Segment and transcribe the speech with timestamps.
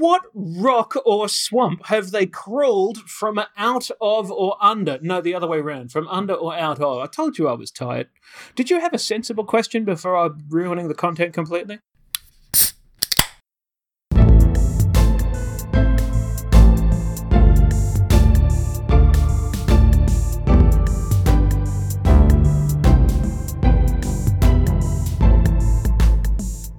[0.00, 4.98] what rock or swamp have they crawled from out of or under?
[5.02, 5.92] No, the other way around.
[5.92, 6.98] From under or out of.
[6.98, 8.08] I told you I was tired.
[8.56, 11.78] Did you have a sensible question before I'm ruining the content completely?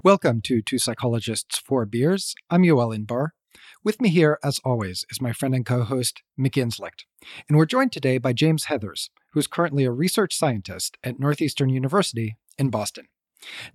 [0.04, 2.34] Welcome to Two Psychologists, Four Beers.
[2.50, 3.28] I'm Yoel Inbar.
[3.84, 7.04] With me here, as always, is my friend and co host, Mick Inzlicht.
[7.48, 11.68] And we're joined today by James Heathers, who is currently a research scientist at Northeastern
[11.68, 13.06] University in Boston.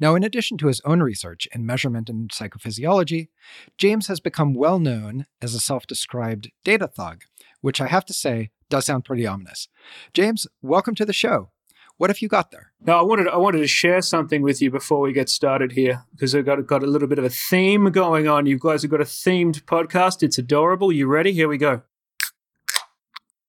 [0.02, 3.30] Now, in addition to his own research in measurement and psychophysiology,
[3.78, 7.22] James has become well known as a self described data thug,
[7.62, 9.70] which I have to say does sound pretty ominous.
[10.14, 11.52] James, welcome to the show.
[11.98, 12.72] What have you got there?
[12.80, 16.06] Now, I wanted I wanted to share something with you before we get started here
[16.12, 18.46] because I've got got a little bit of a theme going on.
[18.46, 20.22] You guys have got a themed podcast.
[20.22, 20.92] It's adorable.
[20.92, 21.34] You ready?
[21.34, 21.82] Here we go.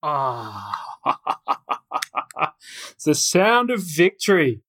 [0.03, 0.73] Ah,
[2.93, 4.63] it's the sound of victory.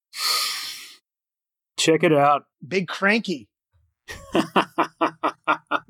[1.78, 2.46] Check it out.
[2.68, 3.48] Big cranky.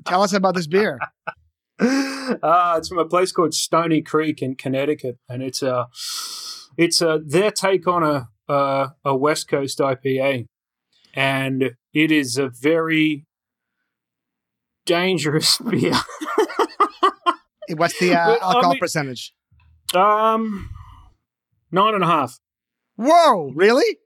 [0.04, 0.98] Tell us about this beer.
[2.44, 5.74] Ah, it's from a place called Stony Creek in Connecticut, and it's a.
[5.74, 5.86] Uh,
[6.76, 10.46] it's a their take on a a, a West Coast IPA,
[11.14, 13.26] and it is a very
[14.84, 15.94] dangerous beer.
[17.70, 19.32] What's the uh, alcohol I mean, percentage?
[19.94, 20.70] Um,
[21.70, 22.40] nine and a half.
[22.96, 23.52] Whoa!
[23.54, 23.98] Really?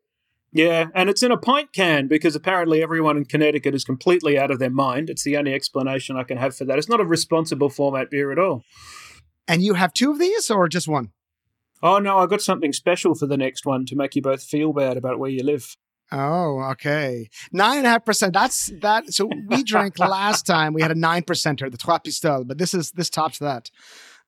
[0.53, 4.53] Yeah, and it's in a pint can because apparently everyone in Connecticut is completely out
[4.53, 5.11] of their mind.
[5.11, 6.79] It's the only explanation I can have for that.
[6.79, 8.63] It's not a responsible format beer at all.
[9.49, 11.11] And you have two of these or just one?
[11.85, 14.73] Oh no, I got something special for the next one to make you both feel
[14.73, 15.77] bad about where you live.
[16.11, 17.29] Oh, okay.
[17.53, 18.33] Nine and a half percent.
[18.33, 19.13] That's that.
[19.13, 20.73] So we drank last time.
[20.73, 23.71] We had a nine percenter, the Trois Pistoles, but this is this tops that.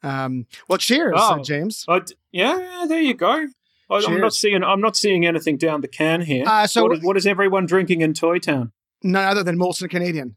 [0.02, 1.86] Um, well, cheers, uh, oh, uh, James.
[1.88, 3.46] Uh, yeah, there you go.
[3.88, 4.62] I, am not seeing.
[4.62, 6.44] I'm not seeing anything down the can here.
[6.46, 8.72] Uh, so what is, what is everyone drinking in Toy Town?
[9.02, 10.36] None other than Molson Canadian.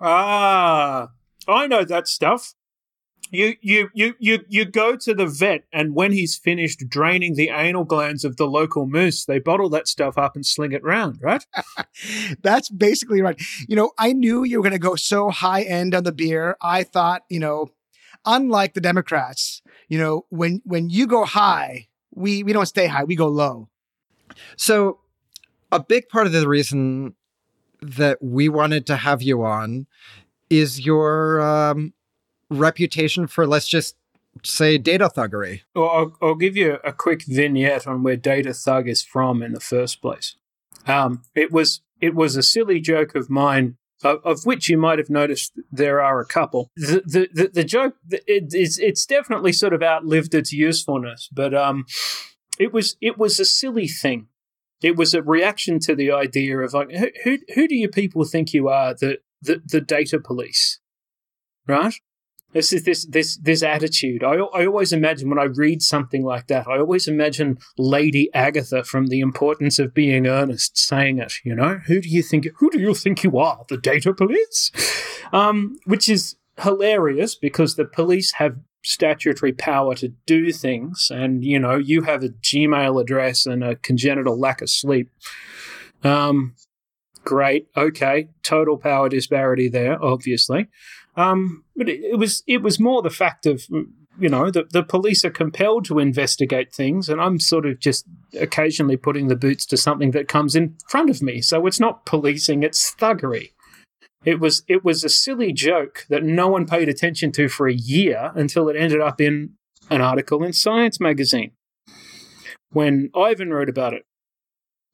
[0.00, 1.10] Ah,
[1.46, 2.54] I know that stuff
[3.30, 7.48] you you you you you go to the vet and when he's finished draining the
[7.48, 11.18] anal glands of the local moose they bottle that stuff up and sling it round
[11.20, 11.46] right?
[12.42, 13.40] That's basically right.
[13.68, 16.56] You know i knew you were going to go so high end on the beer.
[16.60, 17.68] I thought you know
[18.26, 23.04] unlike the democrats you know when when you go high we we don't stay high
[23.04, 23.68] we go low.
[24.56, 25.00] So
[25.72, 27.14] a big part of the reason
[27.80, 29.86] that we wanted to have you on
[30.50, 31.92] is your um
[32.50, 33.96] reputation for let's just
[34.44, 35.62] say data thuggery.
[35.74, 39.52] Well, I'll, I'll, give you a quick vignette on where data thug is from in
[39.52, 40.36] the first place.
[40.86, 44.98] Um, it was it was a silly joke of mine, of, of, which you might
[44.98, 46.70] have noticed there are a couple.
[46.76, 51.54] The the, the, the joke it, it's it's definitely sort of outlived its usefulness, but
[51.54, 51.84] um,
[52.58, 54.28] it was it was a silly thing.
[54.82, 58.24] It was a reaction to the idea of like who who, who do you people
[58.24, 60.80] think you are the the, the data police,
[61.66, 61.94] right?
[62.52, 64.24] This is this this this attitude.
[64.24, 68.82] I I always imagine when I read something like that, I always imagine Lady Agatha
[68.82, 71.34] from The Importance of Being Earnest saying it.
[71.44, 74.72] You know, who do you think who do you think you are, the data police?
[75.32, 81.58] Um, which is hilarious because the police have statutory power to do things, and you
[81.58, 85.08] know, you have a Gmail address and a congenital lack of sleep.
[86.02, 86.56] Um,
[87.24, 90.68] great, okay, total power disparity there, obviously.
[91.16, 93.66] Um, but it, it, was it was more the fact of
[94.18, 98.06] you know the the police are compelled to investigate things, and I'm sort of just
[98.38, 101.40] occasionally putting the boots to something that comes in front of me.
[101.40, 103.52] So it's not policing; it's thuggery.
[104.24, 107.74] It was it was a silly joke that no one paid attention to for a
[107.74, 109.54] year until it ended up in
[109.88, 111.52] an article in Science magazine.
[112.72, 114.04] When Ivan wrote about it,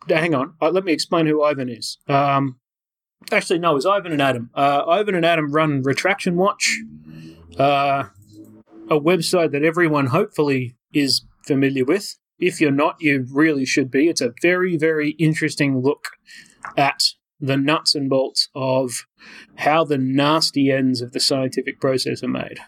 [0.08, 1.98] hang on, uh, let me explain who Ivan is.
[2.08, 2.58] Um,
[3.32, 4.50] Actually, no, it's Ivan and Adam.
[4.54, 6.78] Uh, Ivan and Adam run Retraction Watch,
[7.58, 8.04] uh,
[8.88, 12.16] a website that everyone hopefully is familiar with.
[12.38, 14.08] If you're not, you really should be.
[14.08, 16.10] It's a very, very interesting look
[16.76, 17.02] at
[17.40, 19.06] the nuts and bolts of
[19.56, 22.58] how the nasty ends of the scientific process are made.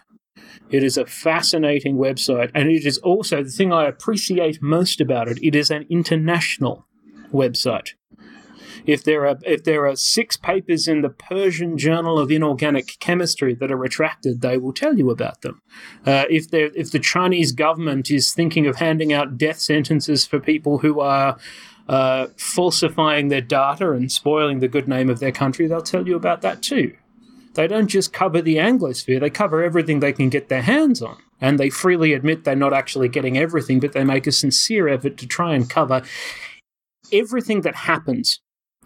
[0.69, 5.27] It is a fascinating website, and it is also the thing I appreciate most about
[5.27, 5.39] it.
[5.41, 6.85] It is an international
[7.31, 7.91] website.
[8.85, 13.53] If there are if there are six papers in the Persian Journal of Inorganic Chemistry
[13.55, 15.61] that are retracted, they will tell you about them.
[16.05, 20.39] Uh, if there if the Chinese government is thinking of handing out death sentences for
[20.39, 21.37] people who are
[21.87, 26.15] uh, falsifying their data and spoiling the good name of their country, they'll tell you
[26.15, 26.95] about that too.
[27.55, 31.17] they don't just cover the Anglosphere, they cover everything they can get their hands on.
[31.41, 35.17] And they freely admit they're not actually getting everything, but they make a sincere effort
[35.17, 36.03] to try and cover
[37.11, 38.39] everything that happens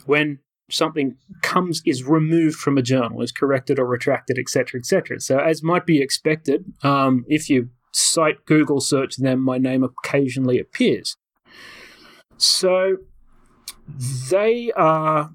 [0.06, 0.40] when
[0.70, 5.20] something comes is removed from a journal, is corrected or retracted, etc., etc.
[5.20, 10.60] So, as might be expected, um, if you cite Google search them, my name occasionally
[10.60, 11.16] appears.
[12.38, 12.98] So,
[14.30, 15.32] they are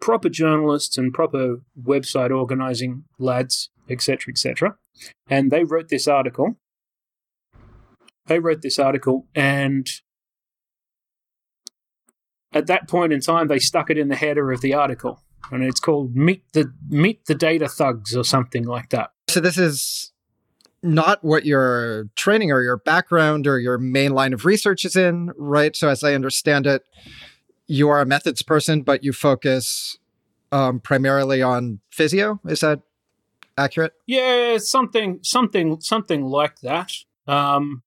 [0.00, 4.76] proper journalists and proper website organizing lads, etc., etc.
[5.28, 6.56] And they wrote this article.
[8.26, 9.88] They wrote this article, and
[12.52, 15.62] at that point in time, they stuck it in the header of the article, and
[15.62, 19.10] it's called "Meet the Meet the Data Thugs" or something like that.
[19.28, 20.12] So this is
[20.82, 25.30] not what your training or your background or your main line of research is in,
[25.36, 25.76] right?
[25.76, 26.84] So as I understand it,
[27.66, 29.96] you are a methods person, but you focus
[30.50, 32.40] um, primarily on physio.
[32.46, 32.80] Is that
[33.56, 33.92] accurate?
[34.06, 36.92] Yeah, something, something, something like that.
[37.26, 37.82] Um,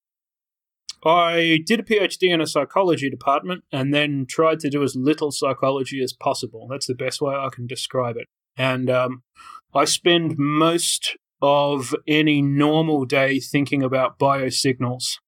[1.06, 5.32] I did a PhD in a psychology department and then tried to do as little
[5.32, 6.68] psychology as possible.
[6.68, 8.28] That's the best way I can describe it.
[8.58, 9.22] And um,
[9.74, 15.20] I spend most of any normal day thinking about biosignals.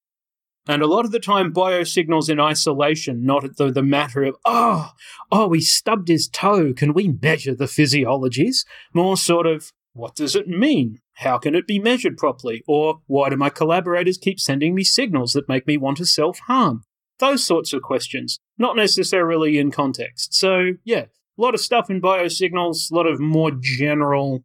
[0.68, 4.92] And a lot of the time, biosignals in isolation, not the, the matter of, oh,
[5.32, 6.74] oh, he stubbed his toe.
[6.74, 8.66] Can we measure the physiologies?
[8.94, 11.00] More sort of, what does it mean?
[11.18, 12.64] How can it be measured properly?
[12.68, 16.40] Or why do my collaborators keep sending me signals that make me want to self
[16.40, 16.84] harm?
[17.20, 20.36] Those sorts of questions, not necessarily in context.
[20.36, 24.44] So, yeah, a lot of stuff in biosignals, a lot of more general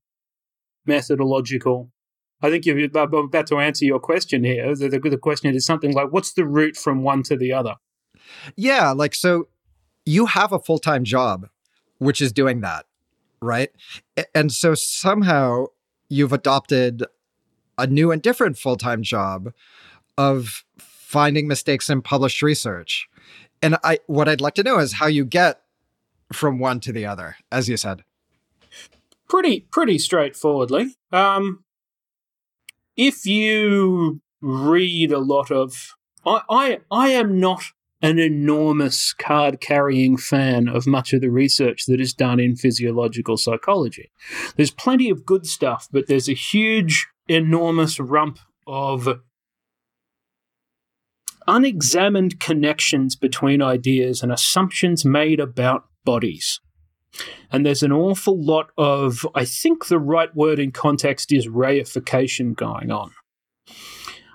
[0.86, 1.90] methodological.
[2.40, 4.74] I think you're about to answer your question here.
[4.74, 7.74] The, the, the question is something like, what's the route from one to the other?
[8.56, 9.48] Yeah, like, so
[10.06, 11.48] you have a full time job,
[11.98, 12.86] which is doing that
[13.42, 13.70] right?
[14.34, 15.66] And so somehow
[16.12, 17.04] you've adopted
[17.78, 19.52] a new and different full time job
[20.18, 23.08] of finding mistakes in published research.
[23.62, 25.62] And I, what I'd like to know is how you get
[26.32, 28.04] from one to the other, as you said.
[29.28, 30.96] Pretty, pretty straightforwardly.
[31.10, 31.64] Um,
[32.96, 35.94] if you read a lot of,
[36.26, 37.64] I, I, I am not
[38.02, 43.36] an enormous card carrying fan of much of the research that is done in physiological
[43.36, 44.10] psychology.
[44.56, 49.08] There's plenty of good stuff, but there's a huge, enormous rump of
[51.46, 56.60] unexamined connections between ideas and assumptions made about bodies.
[57.50, 62.56] And there's an awful lot of, I think the right word in context is reification
[62.56, 63.12] going on.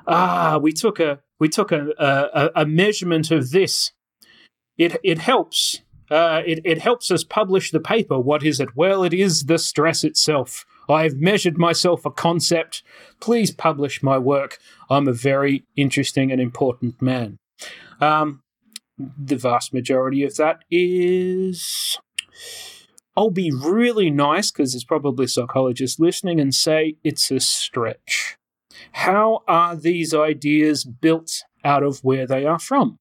[0.06, 3.92] Ah, we took a we took a, a, a measurement of this.
[4.78, 5.81] It, it helps.
[6.10, 8.19] Uh, it, it helps us publish the paper.
[8.19, 8.75] What is it?
[8.75, 10.66] Well, it is the stress itself.
[10.89, 12.81] I've measured myself a concept.
[13.19, 14.57] Please publish my work.
[14.89, 17.38] I'm a very interesting and important man.
[18.00, 18.42] Um,
[18.98, 21.98] the vast majority of that is.
[23.18, 28.38] I'll be really nice because there's probably psychologists listening and say it's a stretch.
[28.94, 32.98] How are these ideas built out of where they are from?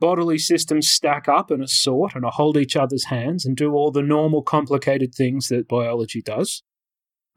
[0.00, 4.02] Bodily systems stack up and assort and hold each other's hands and do all the
[4.02, 6.62] normal complicated things that biology does,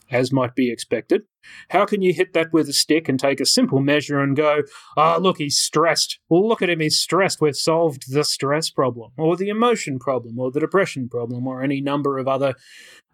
[0.09, 1.23] as might be expected.
[1.69, 4.61] How can you hit that with a stick and take a simple measure and go,
[4.95, 6.19] ah, oh, look, he's stressed.
[6.29, 7.41] Well, look at him, he's stressed.
[7.41, 11.81] We've solved the stress problem, or the emotion problem, or the depression problem, or any
[11.81, 12.55] number of other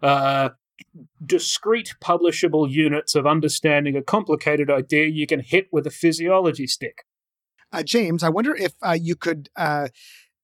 [0.00, 0.50] uh,
[1.24, 7.04] discrete publishable units of understanding a complicated idea you can hit with a physiology stick.
[7.72, 9.88] Uh, James, I wonder if uh, you could uh,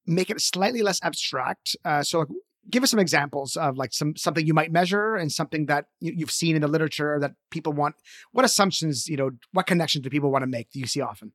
[0.06, 1.76] make it slightly less abstract.
[1.84, 2.26] Uh, so,
[2.70, 6.14] give us some examples of like some something you might measure and something that you,
[6.20, 7.94] have seen in the literature that people want.
[8.32, 10.70] What assumptions, you know, what connections do people want to make?
[10.70, 11.32] Do you see often?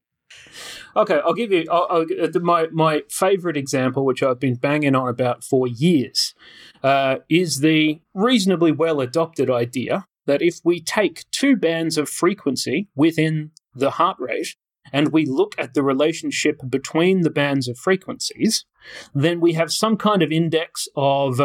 [0.95, 5.07] Okay, I'll give you I'll, I'll, my my favorite example, which I've been banging on
[5.07, 6.33] about for years,
[6.83, 12.87] uh, is the reasonably well adopted idea that if we take two bands of frequency
[12.95, 14.55] within the heart rate
[14.91, 18.65] and we look at the relationship between the bands of frequencies,
[19.13, 21.41] then we have some kind of index of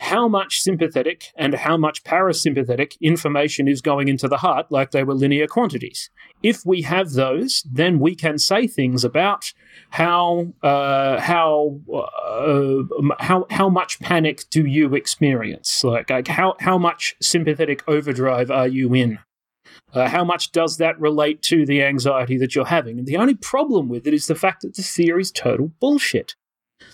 [0.00, 5.04] how much sympathetic and how much parasympathetic information is going into the heart like they
[5.04, 6.10] were linear quantities.
[6.42, 9.52] If we have those, then we can say things about
[9.90, 12.82] how uh, how uh,
[13.20, 15.82] how how much panic do you experience?
[15.84, 19.20] Like, like how how much sympathetic overdrive are you in?
[19.92, 22.98] Uh, how much does that relate to the anxiety that you're having?
[22.98, 26.34] And the only problem with it is the fact that the theory is total bullshit.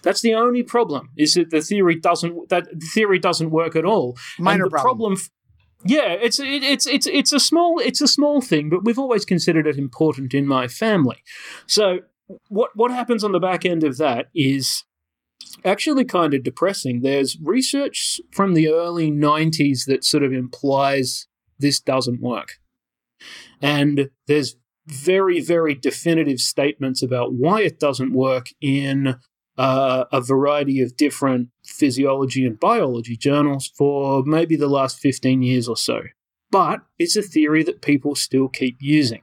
[0.02, 1.10] That's the only problem.
[1.16, 4.16] Is that the theory doesn't that the theory doesn't work at all.
[4.38, 5.14] Minor and the problem.
[5.14, 5.16] problem
[5.84, 9.24] Yeah, it's it, it's it's it's a small it's a small thing, but we've always
[9.24, 11.22] considered it important in my family.
[11.66, 12.00] So
[12.48, 14.84] what what happens on the back end of that is
[15.64, 17.00] actually kind of depressing.
[17.00, 21.26] There's research from the early 90s that sort of implies
[21.58, 22.54] this doesn't work.
[23.60, 24.56] And there's
[24.86, 29.16] very, very definitive statements about why it doesn't work in
[29.60, 35.68] uh, a variety of different physiology and biology journals for maybe the last 15 years
[35.68, 36.00] or so.
[36.50, 39.20] But it's a theory that people still keep using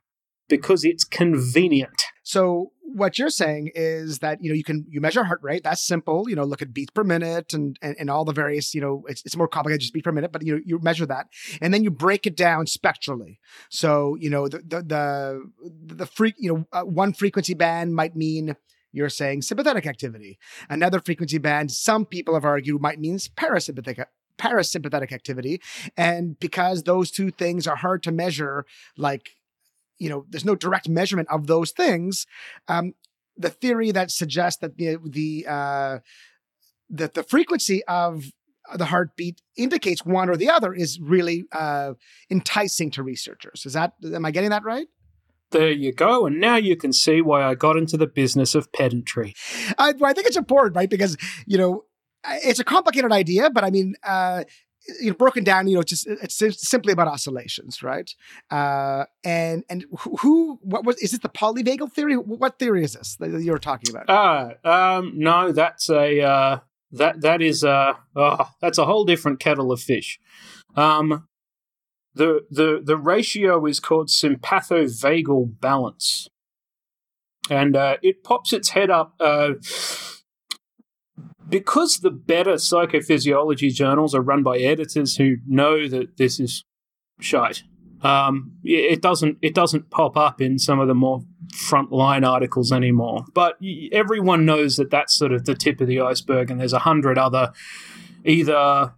[0.47, 2.03] because it's convenient.
[2.21, 5.85] So what you're saying is that you know you can you measure heart rate that's
[5.85, 8.79] simple you know look at beats per minute and and, and all the various you
[8.79, 11.27] know it's, it's more complicated just beat per minute but you you measure that
[11.59, 16.35] and then you break it down spectrally so you know the the the, the freak
[16.37, 18.55] you know uh, one frequency band might mean
[18.97, 20.37] you're saying sympathetic activity
[20.69, 24.03] another frequency band some people have argued might mean parasympathetic
[24.37, 25.61] parasympathetic activity
[25.95, 28.65] and because those two things are hard to measure
[28.97, 29.31] like
[29.99, 32.25] you know, there's no direct measurement of those things.
[32.67, 32.93] Um,
[33.35, 35.99] the theory that suggests that the the uh,
[36.89, 38.31] that the frequency of
[38.75, 41.93] the heartbeat indicates one or the other is really uh,
[42.29, 43.65] enticing to researchers.
[43.65, 44.87] Is that am I getting that right?
[45.51, 48.71] There you go, and now you can see why I got into the business of
[48.73, 49.33] pedantry.
[49.77, 50.89] I, I think it's important, right?
[50.89, 51.85] Because you know
[52.43, 54.43] it's a complicated idea, but I mean, uh,
[55.01, 58.13] you know, broken down, you know, just it's simply about oscillations, right?
[58.49, 59.85] Uh, and and
[60.19, 62.15] who, what was is this the polyvagal theory?
[62.15, 64.09] What theory is this that you're talking about?
[64.09, 66.59] Uh, um, no, that's a uh,
[66.91, 70.19] that that is a oh, that's a whole different kettle of fish.
[70.75, 71.27] Um,
[72.17, 76.27] the the the ratio is called sympathovagal balance,
[77.49, 79.13] and uh, it pops its head up.
[79.19, 79.53] Uh,
[81.49, 86.65] because the better psychophysiology journals are run by editors who know that this is
[87.21, 87.63] shite,
[88.01, 91.21] um, it doesn't it doesn't pop up in some of the more
[91.53, 93.25] frontline articles anymore.
[93.33, 93.57] But
[93.91, 97.17] everyone knows that that's sort of the tip of the iceberg, and there's a hundred
[97.17, 97.53] other
[98.25, 98.93] either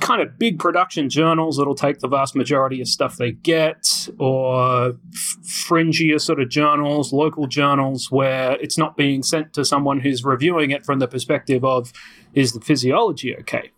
[0.00, 4.96] kind of big production journals that'll take the vast majority of stuff they get, or
[5.12, 10.24] f- fringier sort of journals, local journals, where it's not being sent to someone who's
[10.24, 11.92] reviewing it from the perspective of
[12.34, 13.70] is the physiology okay?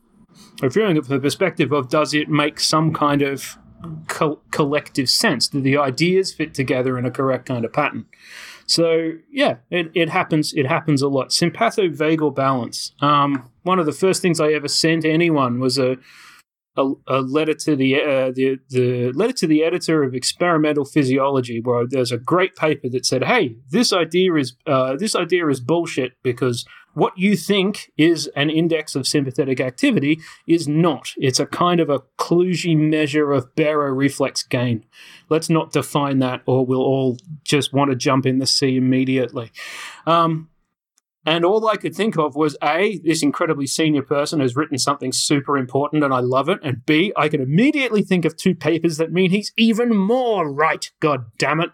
[0.60, 3.58] Reviewing it from the perspective of does it make some kind of
[4.08, 5.48] co- collective sense?
[5.48, 8.06] Do the ideas fit together in a correct kind of pattern?
[8.66, 10.52] So yeah, it, it happens.
[10.54, 11.28] It happens a lot.
[11.28, 12.92] Sympathovagal balance.
[13.00, 15.96] Um, one of the first things I ever sent anyone was a
[16.76, 21.60] a, a letter to the, uh, the the letter to the editor of Experimental Physiology,
[21.60, 25.60] where there's a great paper that said, "Hey, this idea is uh, this idea is
[25.60, 31.12] bullshit because what you think is an index of sympathetic activity is not.
[31.16, 34.84] It's a kind of a kludgy measure of baroreflex gain.
[35.28, 39.52] Let's not define that, or we'll all just want to jump in the sea immediately."
[40.06, 40.48] Um,
[41.24, 45.12] and all I could think of was A, this incredibly senior person has written something
[45.12, 46.58] super important and I love it.
[46.64, 50.90] And B, I can immediately think of two papers that mean he's even more right.
[50.98, 51.70] God damn it.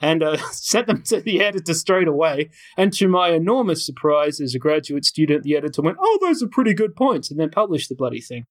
[0.00, 2.50] And uh, sent them to the editor straight away.
[2.76, 6.48] And to my enormous surprise, as a graduate student, the editor went, Oh, those are
[6.48, 8.44] pretty good points, and then published the bloody thing.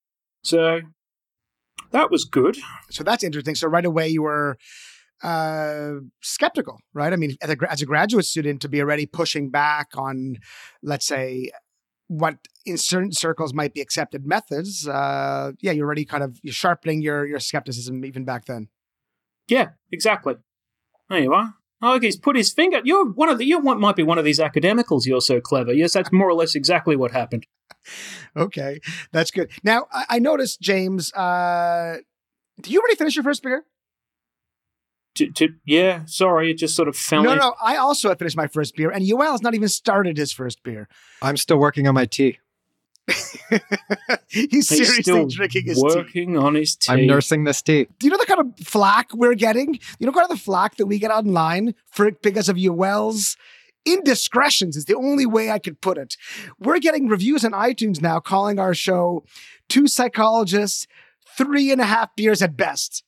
[0.43, 0.81] So
[1.91, 2.57] that was good.
[2.89, 3.55] So that's interesting.
[3.55, 4.57] So right away you were
[5.23, 7.13] uh, skeptical, right?
[7.13, 10.37] I mean, as a, as a graduate student, to be already pushing back on,
[10.81, 11.51] let's say,
[12.07, 16.53] what in certain circles might be accepted methods, uh, yeah, you're already kind of you're
[16.53, 18.67] sharpening your your skepticism even back then.
[19.47, 20.35] Yeah, exactly.
[21.11, 21.53] There you are.
[21.83, 22.81] Oh, he's put his finger.
[22.83, 23.45] You're one of the.
[23.45, 25.05] You might be one of these academicals.
[25.05, 25.73] You're so clever.
[25.73, 27.45] Yes, that's more or less exactly what happened.
[28.37, 28.79] okay,
[29.11, 29.51] that's good.
[29.63, 31.13] Now I, I noticed, James.
[31.13, 31.97] Uh,
[32.61, 33.65] do you already finish your first beer?
[35.15, 37.23] to, to, yeah, sorry, it just sort of fell.
[37.23, 37.37] No, in.
[37.37, 40.31] no, I also have finished my first beer, and Yoel has not even started his
[40.31, 40.87] first beer.
[41.21, 42.39] I'm still working on my tea.
[44.27, 46.37] He's, He's seriously drinking his working tea.
[46.37, 46.93] on his tea.
[46.93, 47.87] I'm nursing this tea.
[47.99, 49.79] Do you know the kind of flack we're getting?
[49.99, 53.37] You know, kind of the flack that we get online for because of Yoel's
[53.85, 56.15] indiscretions is the only way I could put it.
[56.59, 59.23] We're getting reviews on iTunes now calling our show
[59.69, 60.87] two psychologists,
[61.37, 63.03] three and a half beers at best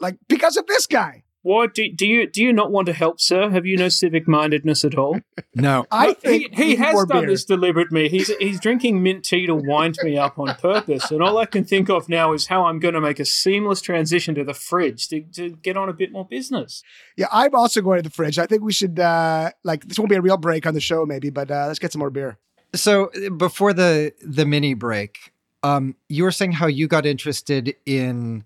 [0.00, 1.22] like because of this guy.
[1.46, 3.48] Why do, do you do you not want to help, sir?
[3.50, 5.20] Have you no civic mindedness at all?
[5.54, 7.28] No, I think he, he has done beer.
[7.28, 8.08] this deliberately.
[8.08, 11.64] He's he's drinking mint tea to wind me up on purpose, and all I can
[11.64, 15.06] think of now is how I'm going to make a seamless transition to the fridge
[15.10, 16.82] to, to get on a bit more business.
[17.16, 18.40] Yeah, I'm also going to the fridge.
[18.40, 21.06] I think we should uh like this won't be a real break on the show,
[21.06, 22.38] maybe, but uh, let's get some more beer.
[22.74, 25.30] So before the the mini break,
[25.62, 28.44] Um, you were saying how you got interested in,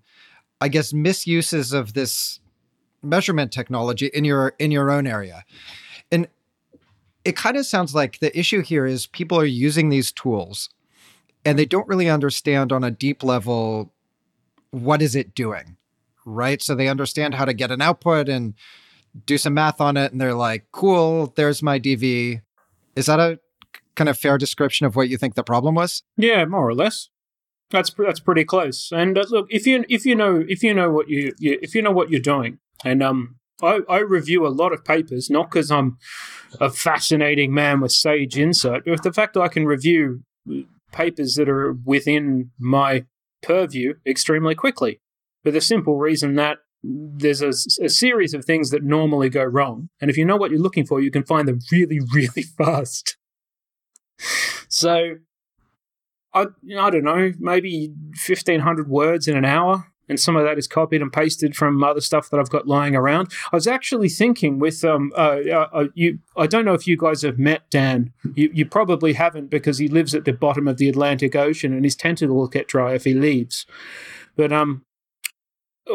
[0.59, 2.39] I guess, misuses of this
[3.03, 5.43] measurement technology in your in your own area,
[6.11, 6.27] and
[7.23, 10.69] it kind of sounds like the issue here is people are using these tools,
[11.45, 13.93] and they don't really understand on a deep level
[14.71, 15.77] what is it doing,
[16.25, 16.61] right?
[16.61, 18.53] So they understand how to get an output and
[19.25, 22.41] do some math on it, and they're like, "Cool, there's my DV."
[22.95, 23.39] Is that a
[23.95, 26.03] kind of fair description of what you think the problem was?
[26.17, 27.09] Yeah, more or less.
[27.69, 28.91] That's that's pretty close.
[28.91, 31.73] And uh, look, if you if you know if you know what you, you if
[31.73, 35.49] you know what you're doing, and um, I, I review a lot of papers not
[35.49, 35.97] because I'm
[36.59, 40.23] a fascinating man with sage insight, but with the fact that I can review
[40.91, 43.05] papers that are within my
[43.41, 44.99] purview extremely quickly,
[45.43, 47.49] for the simple reason that there's a,
[47.83, 49.89] a, series of things that normally go wrong.
[49.99, 53.17] And if you know what you're looking for, you can find them really, really fast.
[54.67, 55.17] so,
[56.33, 56.45] I,
[56.77, 57.93] I don't know, maybe
[58.25, 59.90] 1500 words in an hour.
[60.11, 62.97] And some of that is copied and pasted from other stuff that I've got lying
[62.97, 63.31] around.
[63.51, 66.97] I was actually thinking with um uh, uh, uh you I don't know if you
[66.97, 68.11] guys have met Dan.
[68.35, 71.85] You you probably haven't because he lives at the bottom of the Atlantic Ocean and
[71.85, 73.65] his tentacles get dry if he leaves.
[74.35, 74.85] But um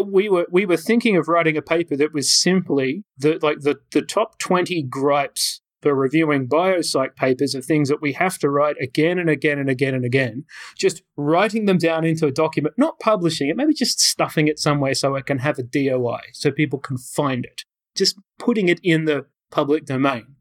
[0.02, 3.78] we were we were thinking of writing a paper that was simply the like the
[3.92, 8.74] the top 20 gripes for reviewing biopsych papers of things that we have to write
[8.82, 10.44] again and again and again and again.
[10.76, 14.94] Just writing them down into a document not publishing it maybe just stuffing it somewhere
[14.94, 17.62] so it can have a DOI so people can find it.
[17.94, 20.34] Just putting it in the public domain.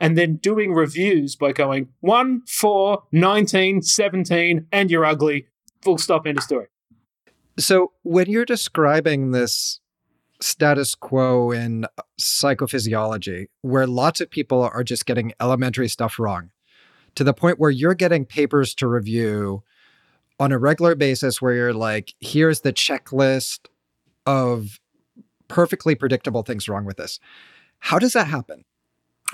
[0.00, 5.46] And then doing reviews by going 1 4 19 17 and you're ugly.
[5.82, 6.66] Full stop end of story.
[7.60, 9.79] So when you're describing this
[10.40, 16.50] status quo in uh, psychophysiology, where lots of people are just getting elementary stuff wrong,
[17.14, 19.62] to the point where you're getting papers to review
[20.38, 23.66] on a regular basis, where you're like, here's the checklist
[24.26, 24.80] of
[25.48, 27.18] perfectly predictable things wrong with this.
[27.80, 28.64] How does that happen?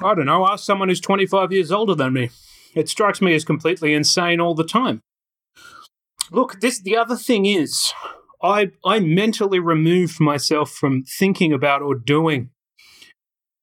[0.03, 0.47] I don't know.
[0.47, 2.31] Ask someone who's 25 years older than me.
[2.75, 5.03] It strikes me as completely insane all the time.
[6.31, 7.93] Look, this the other thing is
[8.47, 12.51] I I mentally removed myself from thinking about or doing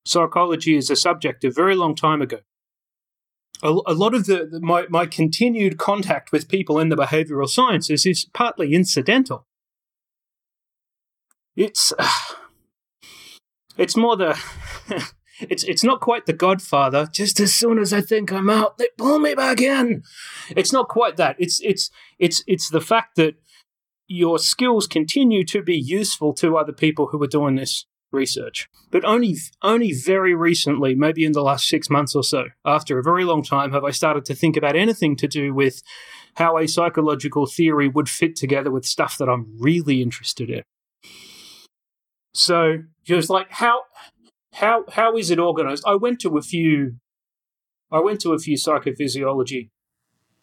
[0.05, 2.39] psychology as a subject a very long time ago.
[3.61, 8.05] A, a lot of the, my my continued contact with people in the behavioral sciences
[8.05, 9.47] is partly incidental.
[11.55, 12.07] It's uh,
[13.77, 14.39] it's more the
[15.39, 17.07] it's it's not quite the Godfather.
[17.11, 20.03] Just as soon as I think I'm out, they pull me back in.
[20.49, 21.37] It's not quite that.
[21.39, 23.35] It's it's it's it's the fact that
[24.13, 28.69] your skills continue to be useful to other people who are doing this research.
[28.91, 33.03] But only only very recently, maybe in the last six months or so, after a
[33.03, 35.81] very long time, have I started to think about anything to do with
[36.35, 40.61] how a psychological theory would fit together with stuff that I'm really interested in.
[42.35, 43.81] So just like how
[44.53, 45.83] how how is it organized?
[45.87, 46.97] I went to a few
[47.91, 49.69] I went to a few psychophysiology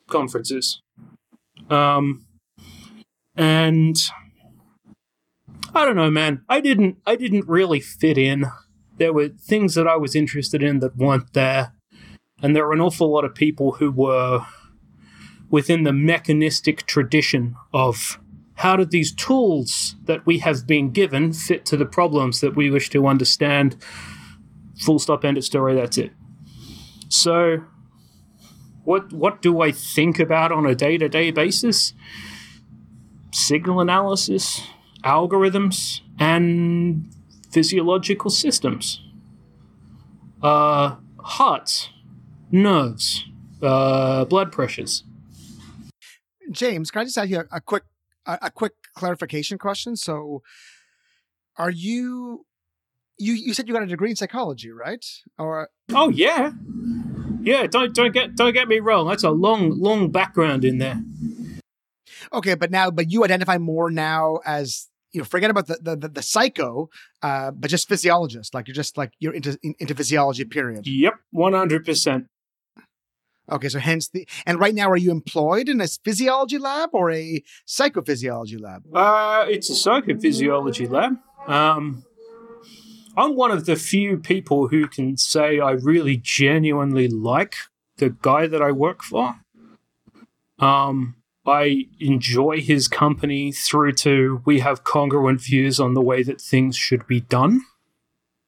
[0.08, 0.82] conferences.
[1.68, 2.26] Um
[3.40, 3.96] and
[5.74, 6.42] I don't know, man.
[6.48, 8.46] I didn't I didn't really fit in.
[8.98, 11.72] There were things that I was interested in that weren't there.
[12.42, 14.44] And there were an awful lot of people who were
[15.48, 18.18] within the mechanistic tradition of
[18.56, 22.70] how do these tools that we have been given fit to the problems that we
[22.70, 23.76] wish to understand?
[24.80, 26.12] Full stop, end of story, that's it.
[27.08, 27.64] So,
[28.84, 31.94] what, what do I think about on a day to day basis?
[33.32, 34.62] Signal analysis,
[35.04, 37.08] algorithms, and
[37.50, 39.02] physiological systems.
[40.42, 41.90] Uh, hearts,
[42.50, 43.24] nerves,
[43.62, 45.04] uh, blood pressures.
[46.50, 47.84] James, can I just ask you a, a quick
[48.26, 49.96] a, a quick clarification question.
[49.96, 50.42] So,
[51.56, 52.46] are you
[53.18, 55.04] you you said you got a degree in psychology, right?
[55.38, 56.52] Or oh yeah,
[57.42, 57.66] yeah.
[57.66, 59.08] Don't don't get don't get me wrong.
[59.08, 61.02] That's a long long background in there.
[62.32, 65.96] Okay, but now but you identify more now as you know forget about the the,
[65.96, 66.88] the, the psycho,
[67.22, 68.54] uh, but just physiologist.
[68.54, 70.44] Like you're just like you're into into physiology.
[70.44, 70.86] Period.
[70.86, 72.26] Yep, one hundred percent.
[73.50, 77.10] Okay, so hence the and right now are you employed in a physiology lab or
[77.10, 78.84] a psychophysiology lab?
[78.94, 81.16] Uh, it's a psychophysiology lab.
[81.48, 82.04] Um,
[83.16, 87.56] I'm one of the few people who can say I really genuinely like
[87.96, 89.40] the guy that I work for.
[90.60, 91.16] Um,
[91.50, 96.76] I enjoy his company through to we have congruent views on the way that things
[96.76, 97.62] should be done.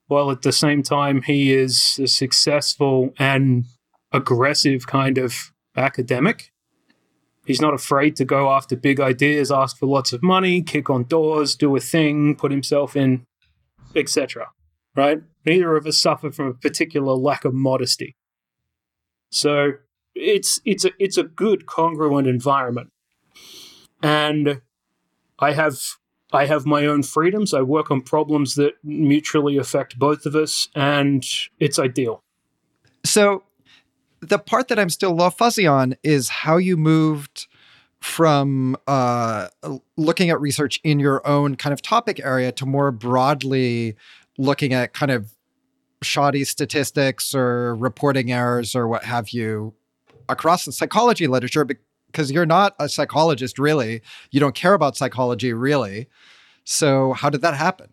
[0.07, 3.65] While at the same time, he is a successful and
[4.13, 6.51] aggressive kind of academic.
[7.45, 11.03] He's not afraid to go after big ideas, ask for lots of money, kick on
[11.03, 13.25] doors, do a thing, put himself in,
[13.95, 14.51] etc.
[14.95, 15.21] Right?
[15.45, 18.15] Neither of us suffer from a particular lack of modesty.
[19.29, 19.73] So
[20.15, 22.92] it's it's a it's a good congruent environment.
[24.03, 24.61] And
[25.39, 25.79] I have
[26.33, 27.53] I have my own freedoms.
[27.53, 31.23] I work on problems that mutually affect both of us, and
[31.59, 32.23] it's ideal.
[33.05, 33.43] So,
[34.19, 37.47] the part that I'm still a little fuzzy on is how you moved
[38.01, 39.47] from uh,
[39.95, 43.95] looking at research in your own kind of topic area to more broadly
[44.37, 45.33] looking at kind of
[46.01, 49.73] shoddy statistics or reporting errors or what have you
[50.27, 51.65] across the psychology literature
[52.13, 54.01] because you're not a psychologist really.
[54.31, 56.07] You don't care about psychology really.
[56.63, 57.89] So how did that happen?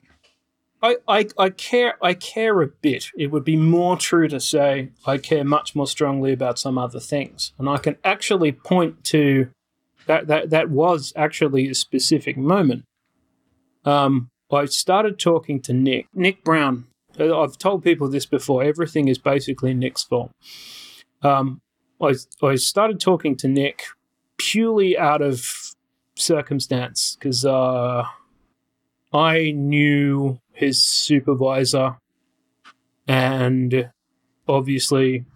[0.82, 3.06] I, I, I care I care a bit.
[3.16, 7.00] It would be more true to say I care much more strongly about some other
[7.00, 7.52] things.
[7.58, 9.48] And I can actually point to
[10.06, 12.84] that that, that was actually a specific moment.
[13.84, 16.06] Um, I started talking to Nick.
[16.14, 16.86] Nick Brown.
[17.18, 18.62] I've told people this before.
[18.62, 20.30] Everything is basically Nick's fault.
[21.22, 21.60] Um,
[22.00, 23.84] I, I started talking to Nick
[24.40, 25.46] purely out of
[26.16, 28.04] circumstance because uh,
[29.12, 31.98] I knew his supervisor,
[33.06, 33.90] and
[34.48, 35.26] obviously,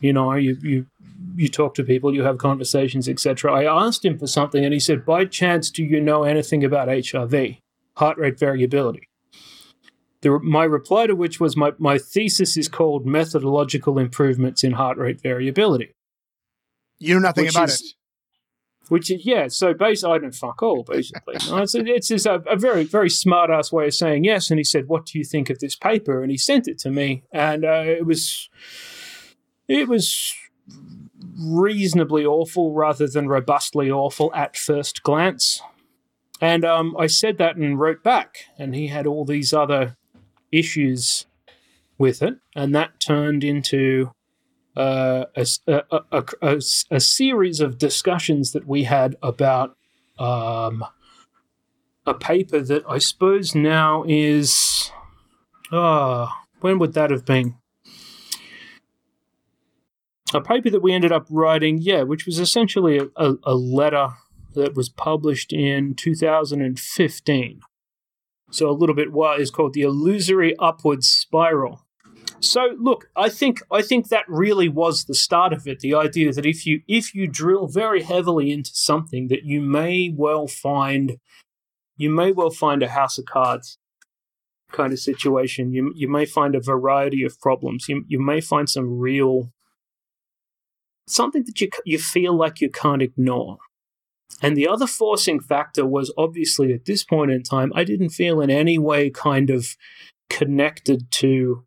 [0.00, 0.86] you know, you you
[1.34, 3.52] you talk to people, you have conversations, etc.
[3.52, 6.88] I asked him for something, and he said, "By chance, do you know anything about
[6.88, 7.58] HRV,
[7.96, 9.08] heart rate variability?"
[10.22, 14.96] The, my reply to which was my, my thesis is called methodological improvements in heart
[14.96, 15.94] rate variability.
[16.98, 17.86] You know nothing about is, it.
[18.88, 21.34] Which is yeah, so basically I don't fuck all basically.
[21.40, 24.50] it's it's just a, a, very very smart ass way of saying yes.
[24.50, 26.90] And he said, "What do you think of this paper?" And he sent it to
[26.90, 28.48] me, and uh, it was
[29.68, 30.34] it was
[31.38, 35.60] reasonably awful rather than robustly awful at first glance.
[36.40, 39.96] And um, I said that and wrote back, and he had all these other
[40.52, 41.26] issues
[41.98, 44.12] with it, and that turned into
[44.76, 45.26] a,
[45.66, 46.60] a, a,
[46.90, 49.76] a, series of discussions that we had about
[50.18, 50.84] um,
[52.06, 54.90] a paper that I suppose now is.
[55.72, 56.28] Uh,
[56.60, 57.56] when would that have been?
[60.34, 64.08] A paper that we ended up writing, yeah, which was essentially a, letter
[64.54, 67.60] that was published in 2015.
[68.50, 71.85] So a little bit what is called the illusory upwards spiral
[72.40, 75.80] so look, I think I think that really was the start of it.
[75.80, 80.12] The idea that if you if you drill very heavily into something, that you may
[80.14, 81.18] well find
[81.96, 83.78] you may well find a house of cards
[84.72, 85.72] kind of situation.
[85.72, 87.88] You you may find a variety of problems.
[87.88, 89.52] You you may find some real
[91.06, 93.58] something that you you feel like you can't ignore.
[94.42, 98.40] And the other forcing factor was obviously at this point in time, I didn't feel
[98.40, 99.76] in any way kind of
[100.28, 101.65] connected to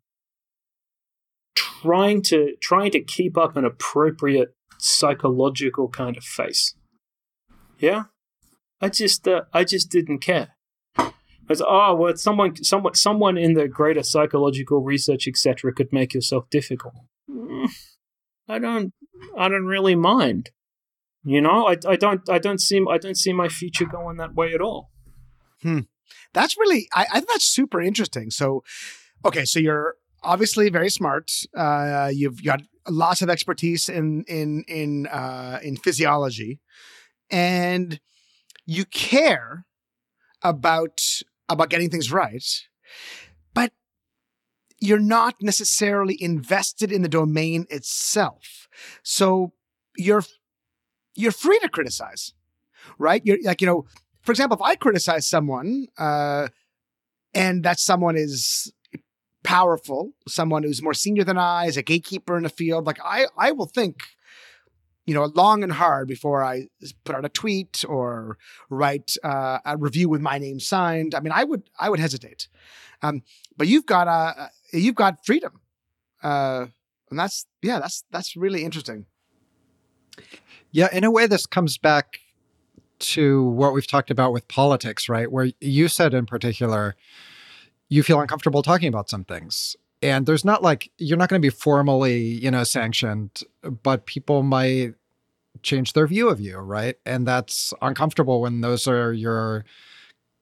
[1.60, 6.74] trying to trying to keep up an appropriate psychological kind of face.
[7.78, 8.04] Yeah,
[8.80, 10.56] I just uh, I just didn't care.
[11.48, 15.72] As oh well, someone someone someone in the greater psychological research etc.
[15.72, 16.94] could make yourself difficult.
[18.48, 18.92] I don't
[19.36, 20.50] I don't really mind.
[21.22, 24.34] You know, I, I don't I don't see I don't see my future going that
[24.34, 24.90] way at all.
[25.62, 25.80] Hmm.
[26.32, 28.30] That's really I, I think that's super interesting.
[28.30, 28.62] So
[29.24, 31.30] okay, so you're obviously very smart.
[31.56, 36.60] Uh, you've got lots of expertise in in in uh, in physiology,
[37.30, 38.00] and
[38.66, 39.66] you care
[40.42, 41.00] about
[41.48, 42.44] about getting things right,
[43.54, 43.72] but
[44.80, 48.68] you're not necessarily invested in the domain itself.
[49.02, 49.52] So
[49.96, 50.24] you're
[51.14, 52.32] you're free to criticize,
[52.98, 53.22] right?
[53.24, 53.86] You're like you know,
[54.22, 55.86] for example, if I criticize someone.
[55.98, 56.48] Uh,
[57.34, 58.72] and that someone is
[59.50, 63.26] powerful, someone who's more senior than I, is a gatekeeper in the field, like I,
[63.36, 63.96] I will think,
[65.06, 66.68] you know, long and hard before I
[67.02, 71.16] put out a tweet or write uh, a review with my name signed.
[71.16, 72.46] I mean, I would, I would hesitate.
[73.02, 73.22] Um,
[73.56, 75.60] but you've got, uh, you've got freedom,
[76.22, 76.66] uh,
[77.10, 79.06] and that's, yeah, that's that's really interesting.
[80.70, 82.20] Yeah, in a way, this comes back
[83.00, 85.32] to what we've talked about with politics, right?
[85.32, 86.94] Where you said in particular
[87.90, 89.76] you feel uncomfortable talking about some things.
[90.00, 93.42] And there's not like you're not going to be formally, you know, sanctioned,
[93.82, 94.94] but people might
[95.62, 96.96] change their view of you, right?
[97.04, 99.66] And that's uncomfortable when those are your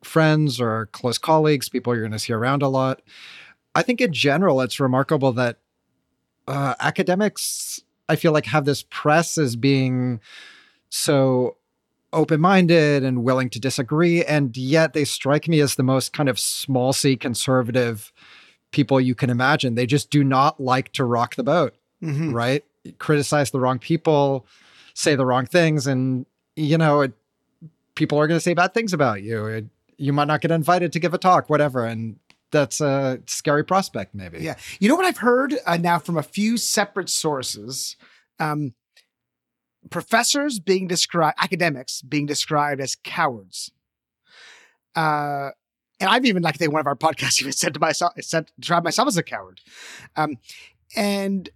[0.05, 3.03] friends or close colleagues, people you're going to see around a lot.
[3.75, 5.59] I think in general, it's remarkable that
[6.47, 10.21] uh, academics, I feel like, have this press as being
[10.89, 11.58] so
[12.13, 14.25] open minded and willing to disagree.
[14.25, 18.13] And yet they strike me as the most kind of small c conservative
[18.71, 19.75] people you can imagine.
[19.75, 22.33] They just do not like to rock the boat, Mhm.
[22.33, 22.65] right?
[22.99, 24.47] Criticize the wrong people,
[24.95, 25.87] say the wrong things.
[25.87, 27.13] And, you know, it,
[27.95, 29.47] people are going to say bad things about you.
[29.47, 29.67] It,
[29.97, 31.85] you might not get invited to give a talk, whatever.
[31.85, 32.17] And
[32.51, 34.39] that's a scary prospect, maybe.
[34.41, 34.55] Yeah.
[34.81, 37.97] You know what I've heard uh, now from a few separate sources?
[38.39, 38.75] Um,
[39.91, 43.71] professors being described, academics being described as cowards.
[44.95, 45.51] Uh,
[46.01, 48.51] and I've even, like, I think one of our podcasts even said to myself, said,
[48.59, 49.61] described myself as a coward.
[50.17, 50.39] Um,
[50.97, 51.49] and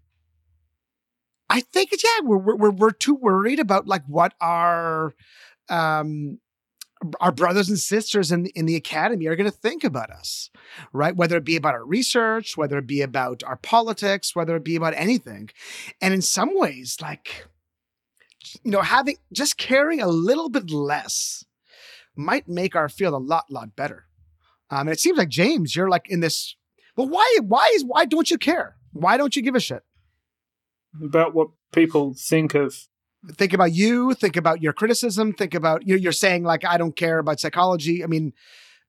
[1.49, 5.15] I think it's, yeah, we're, we're, we're, too worried about like what our,
[5.69, 6.39] um,
[7.21, 10.51] our brothers and sisters in in the academy are going to think about us,
[10.93, 11.17] right?
[11.17, 14.77] Whether it be about our research, whether it be about our politics, whether it be
[14.77, 15.51] about anything,
[16.01, 17.47] and in some ways, like
[18.63, 21.45] you know, having just caring a little bit less
[22.17, 24.07] might make our field a lot lot better.
[24.71, 26.57] Um, and it seems like James, you're like in this.
[26.97, 28.77] Well, why why is why don't you care?
[28.93, 29.83] Why don't you give a shit?
[31.03, 32.75] About what people think of
[33.37, 36.97] think about you think about your criticism think about you're, you're saying like i don't
[36.97, 38.33] care about psychology i mean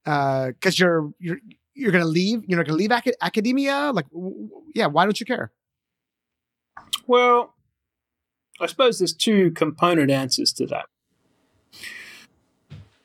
[0.08, 1.38] uh because you're you're
[1.76, 4.08] you're gonna leave you're not gonna leave acad- academia like
[4.74, 5.52] yeah why don't you care
[7.06, 7.53] Well,
[8.60, 10.86] I suppose there's two component answers to that.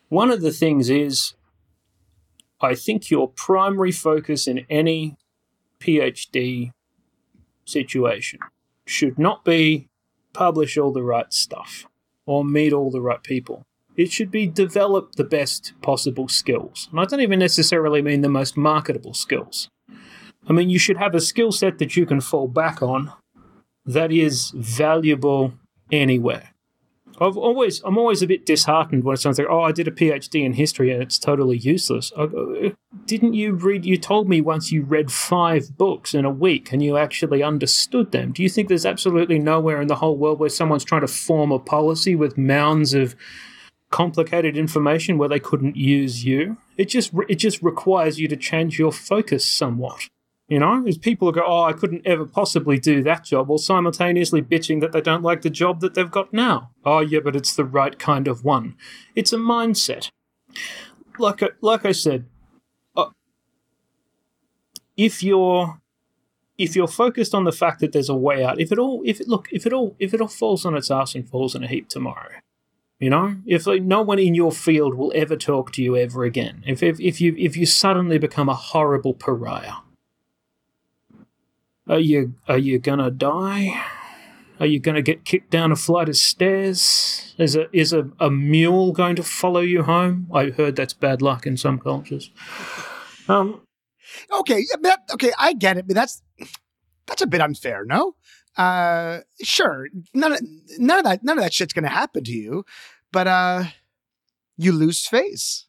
[0.09, 1.33] One of the things is
[2.61, 5.17] I think your primary focus in any
[5.79, 6.71] PhD
[7.65, 8.39] situation
[8.85, 9.87] should not be
[10.33, 11.85] publish all the right stuff
[12.25, 13.63] or meet all the right people.
[13.95, 16.87] It should be develop the best possible skills.
[16.91, 19.69] And I don't even necessarily mean the most marketable skills.
[20.47, 23.11] I mean, you should have a skill set that you can fall back on
[23.93, 25.53] that is valuable
[25.91, 26.51] anywhere.
[27.21, 30.45] I've always, I'm always a bit disheartened when someone's like, "Oh, I did a PhD
[30.45, 32.71] in history and it's totally useless." Go,
[33.05, 33.85] Didn't you read?
[33.85, 38.11] You told me once you read five books in a week and you actually understood
[38.11, 38.31] them.
[38.31, 41.51] Do you think there's absolutely nowhere in the whole world where someone's trying to form
[41.51, 43.15] a policy with mounds of
[43.89, 46.57] complicated information where they couldn't use you?
[46.77, 50.07] It just, it just requires you to change your focus somewhat.
[50.49, 54.41] You know, as people go, oh, I couldn't ever possibly do that job, while simultaneously
[54.41, 56.71] bitching that they don't like the job that they've got now.
[56.83, 58.75] Oh, yeah, but it's the right kind of one.
[59.15, 60.09] It's a mindset.
[61.19, 62.25] Like, I, like I said,
[62.97, 63.09] uh,
[64.97, 65.79] if you're
[66.57, 69.21] if you're focused on the fact that there's a way out, if it all, if
[69.21, 71.63] it look, if it all, if it all falls on its ass and falls in
[71.63, 72.31] a heap tomorrow,
[72.99, 76.23] you know, if like, no one in your field will ever talk to you ever
[76.23, 79.73] again, if if if you if you suddenly become a horrible pariah
[81.89, 83.85] are you are you gonna die?
[84.59, 87.33] Are you gonna get kicked down a flight of stairs?
[87.37, 90.27] Is a is a, a mule going to follow you home?
[90.33, 92.31] I've heard that's bad luck in some cultures.
[93.27, 93.61] Um,
[94.31, 96.21] okay that, okay i get it but that's
[97.07, 98.15] that's a bit unfair no
[98.57, 100.39] uh sure none of
[100.77, 102.63] none of that none of that shit's gonna happen to you
[103.11, 103.63] but uh
[104.57, 105.65] you lose face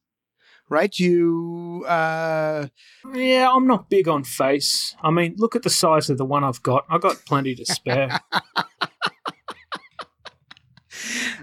[0.71, 2.67] right you uh
[3.13, 4.95] yeah, I'm not big on face.
[5.03, 6.87] I mean, look at the size of the one I've got.
[6.89, 8.21] I've got plenty to spare.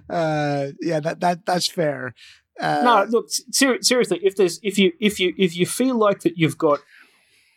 [0.10, 2.14] uh yeah that that that's fair
[2.60, 6.22] uh, no, look, ser- seriously, if there's if you if you if you feel like
[6.22, 6.80] that you've got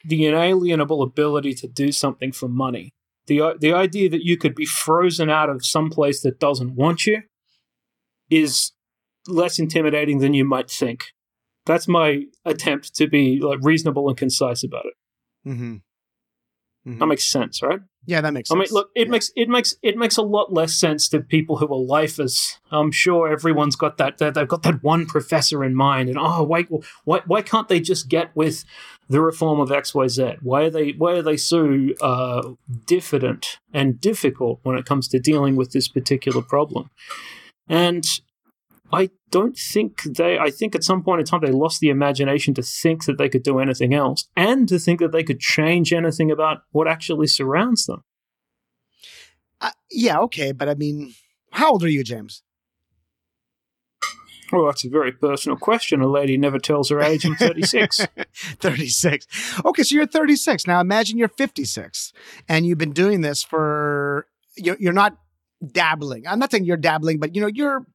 [0.05, 2.93] the inalienable ability to do something for money,
[3.27, 7.07] the the idea that you could be frozen out of some place that doesn't want
[7.07, 7.23] you
[8.29, 8.73] is
[9.27, 11.07] less intimidating than you might think.
[11.67, 14.95] That's my attempt to be like reasonable and concise about it.
[15.49, 15.77] mm-hmm.
[16.99, 17.81] That makes sense, right?
[18.07, 18.57] yeah that makes sense.
[18.57, 19.11] I mean, look, it Yeah.
[19.11, 22.59] makes it makes it makes a lot less sense to people who are lifers.
[22.71, 26.69] I'm sure everyone's got that, they've got that one professor in mind, and oh, wait,
[27.05, 28.65] why why can't they just get with
[29.11, 30.37] the reform of X Y Z?
[30.41, 32.53] Why are they why are they so uh,
[32.87, 36.89] diffident and difficult when it comes to dealing with this particular problem?
[37.69, 38.05] And
[38.93, 40.39] I don't think they.
[40.39, 43.29] I think at some point in time they lost the imagination to think that they
[43.29, 47.29] could do anything else, and to think that they could change anything about what actually
[47.29, 48.03] surrounds them.
[49.61, 51.15] uh, yeah okay but i mean
[51.53, 52.43] how old are you james
[54.53, 56.01] Well, that's a very personal question.
[56.01, 57.25] A lady never tells her age.
[57.25, 58.01] I'm 36.
[58.35, 59.27] 36.
[59.65, 60.67] Okay, so you're 36.
[60.67, 62.13] Now imagine you're 56
[62.49, 64.27] and you've been doing this for
[64.57, 65.17] you're, you're not
[65.65, 66.27] dabbling.
[66.27, 67.87] I'm not saying you're dabbling, but you know, you're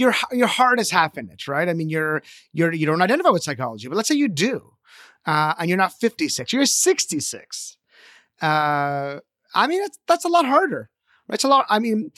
[0.00, 1.68] your your heart is half in it, right?
[1.68, 4.72] I mean, you're you're you don't identify with psychology, but let's say you do.
[5.26, 7.76] Uh, and you're not 56, you're 66.
[8.40, 9.20] Uh,
[9.54, 10.88] I mean, that's that's a lot harder.
[11.30, 11.66] It's a lot.
[11.68, 12.10] I mean,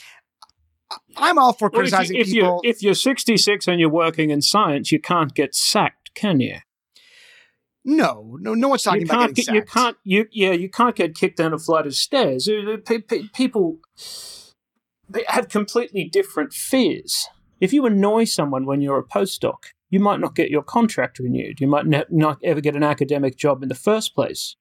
[1.17, 2.61] I'm all for Well, if, criticizing you, if people.
[2.63, 6.57] you're if you're 66 and you're working in science, you can't get sacked, can you?
[7.85, 10.95] no, no, no one's talking you about getting get, you can't you yeah you can't
[10.95, 12.47] get kicked down a flight of stairs.
[12.85, 13.79] Pe- pe- People
[15.09, 17.27] they have completely different fears.
[17.59, 19.57] If you annoy someone when you're a postdoc,
[19.89, 21.61] you might not get your contract renewed.
[21.61, 24.55] You might ne- not ever get an academic job in the first place.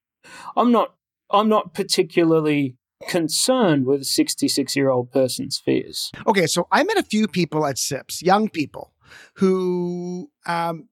[0.57, 0.95] I'm not
[1.31, 2.77] I'm not particularly
[3.09, 6.11] concerned with a 66 year old person's fears.
[6.27, 8.93] Okay, so I met a few people at SIPS, young people,
[9.37, 10.89] who um,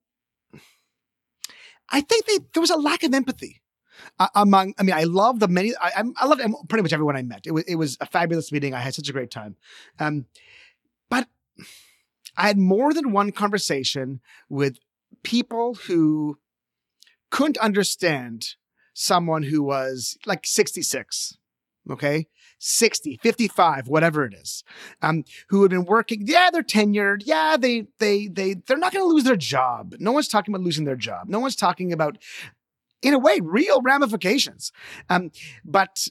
[1.89, 3.61] I think they there was a lack of empathy
[4.19, 4.73] uh, among.
[4.79, 5.73] I mean, I love the many.
[5.79, 7.41] I, I loved pretty much everyone I met.
[7.45, 8.73] It was it was a fabulous meeting.
[8.73, 9.55] I had such a great time,
[9.99, 10.25] um,
[11.09, 11.27] but
[12.41, 14.79] I had more than one conversation with
[15.21, 16.39] people who
[17.29, 18.55] couldn't understand
[18.95, 21.37] someone who was like 66
[21.89, 22.25] okay
[22.57, 24.63] 60 55 whatever it is
[25.03, 26.23] um, who had been working.
[26.25, 27.21] Yeah, they're tenured.
[27.25, 29.95] Yeah, they they they they're not going to lose their job.
[29.99, 31.27] No one's talking about losing their job.
[31.27, 32.19] No one's talking about,
[33.01, 34.71] in a way, real ramifications.
[35.09, 35.31] Um,
[35.65, 36.07] but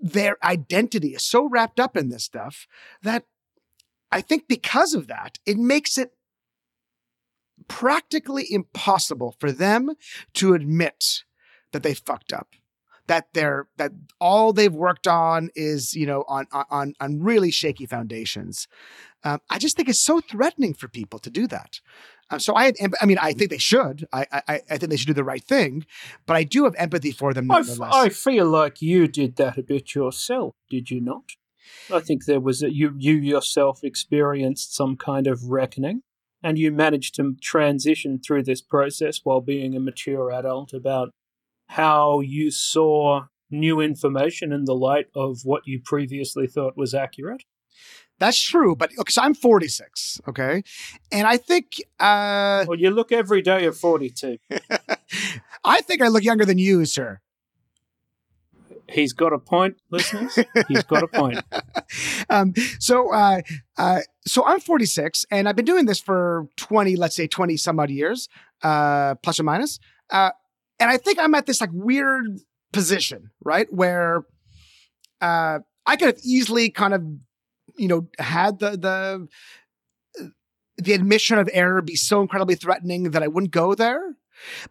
[0.00, 2.66] their identity is so wrapped up in this stuff
[3.02, 3.24] that
[4.12, 6.12] I think because of that, it makes it
[7.68, 9.94] practically impossible for them
[10.34, 11.24] to admit
[11.72, 12.54] that they fucked up
[13.06, 17.86] that they're that all they've worked on is you know on on on really shaky
[17.86, 18.68] foundations.
[19.24, 21.80] Um, I just think it's so threatening for people to do that.
[22.30, 24.06] Um, so I, I mean, I think they should.
[24.12, 25.86] I, I, I think they should do the right thing,
[26.26, 27.94] but I do have empathy for them I, f- nonetheless.
[27.94, 31.32] I feel like you did that a bit yourself, did you not?
[31.92, 36.02] I think there was a, you you yourself experienced some kind of reckoning,
[36.42, 41.10] and you managed to transition through this process while being a mature adult about
[41.68, 47.44] how you saw new information in the light of what you previously thought was accurate.
[48.18, 50.62] That's true, but because I'm 46, okay,
[51.12, 54.38] and I think uh, Well, you look every day of forty-two.
[55.64, 57.20] I think I look younger than you, sir.
[58.88, 60.38] He's got a point, listeners.
[60.68, 61.40] He's got a point.
[62.30, 63.40] um, so, uh,
[63.76, 67.80] uh, so I'm 46, and I've been doing this for 20, let's say 20 some
[67.80, 68.28] odd years,
[68.62, 69.80] uh, plus or minus.
[70.10, 70.30] Uh,
[70.78, 72.38] and I think I'm at this like weird
[72.72, 74.24] position, right, where
[75.20, 77.02] uh, I could have easily kind of,
[77.76, 79.28] you know, had the the
[80.78, 84.16] the admission of error be so incredibly threatening that I wouldn't go there.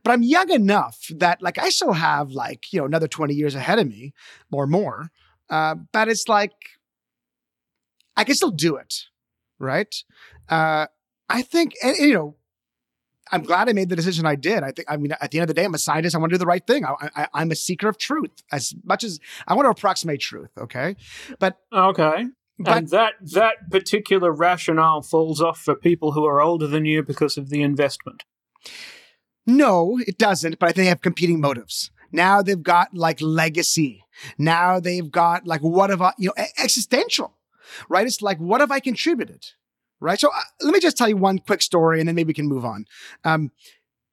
[0.03, 3.55] But I'm young enough that like I still have like, you know, another 20 years
[3.55, 4.13] ahead of me
[4.51, 5.11] or more.
[5.49, 6.53] Uh, but it's like
[8.17, 9.03] I can still do it.
[9.59, 9.93] Right.
[10.49, 10.87] Uh,
[11.29, 12.35] I think, and, and, you know,
[13.31, 14.61] I'm glad I made the decision I did.
[14.63, 16.15] I think, I mean, at the end of the day, I'm a scientist.
[16.15, 16.85] I want to do the right thing.
[16.85, 20.51] I, I, I'm a seeker of truth as much as I want to approximate truth.
[20.57, 20.95] Okay.
[21.39, 22.27] But, Okay.
[22.59, 27.01] but and that that particular rationale falls off for people who are older than you
[27.01, 28.23] because of the investment.
[29.45, 31.91] No, it doesn't, but I think they have competing motives.
[32.11, 34.03] Now they've got like legacy.
[34.37, 37.33] Now they've got like, what have I, you know, existential,
[37.89, 38.07] right?
[38.07, 39.45] It's like, what have I contributed?
[39.99, 40.19] Right.
[40.19, 42.47] So uh, let me just tell you one quick story and then maybe we can
[42.47, 42.85] move on.
[43.23, 43.51] Um,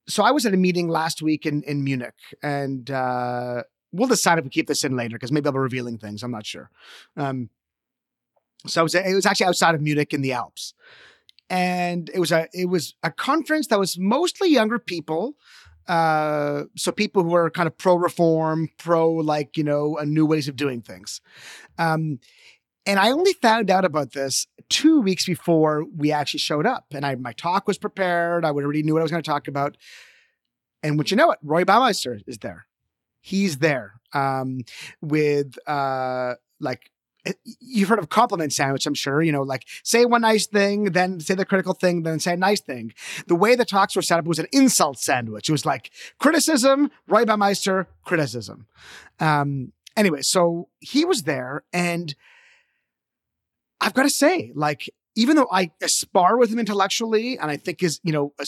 [0.06, 4.38] so I was at a meeting last week in, in Munich and, uh, we'll decide
[4.38, 6.22] if we keep this in later because maybe I'll be revealing things.
[6.22, 6.70] I'm not sure.
[7.16, 7.50] Um,
[8.66, 10.72] so it was, it was actually outside of Munich in the Alps
[11.52, 15.34] and it was a it was a conference that was mostly younger people
[15.86, 20.48] uh so people who are kind of pro reform pro like you know new ways
[20.48, 21.20] of doing things.
[21.78, 22.18] Um
[22.86, 27.04] and i only found out about this two weeks before we actually showed up and
[27.04, 29.76] i my talk was prepared i already knew what i was going to talk about.
[30.82, 32.66] And would you know it roy baumeister is there.
[33.20, 34.60] He's there um
[35.02, 36.90] with uh like
[37.60, 39.22] you've heard of compliment sandwich, I'm sure.
[39.22, 42.36] You know, like say one nice thing, then say the critical thing, then say a
[42.36, 42.92] nice thing.
[43.26, 45.48] The way the talks were set up was an insult sandwich.
[45.48, 48.66] It was like criticism, Roy Baumeister, criticism.
[49.20, 52.14] Um, anyway, so he was there, and
[53.80, 57.80] I've got to say, like, even though I spar with him intellectually, and I think
[57.80, 58.44] his, you know, uh,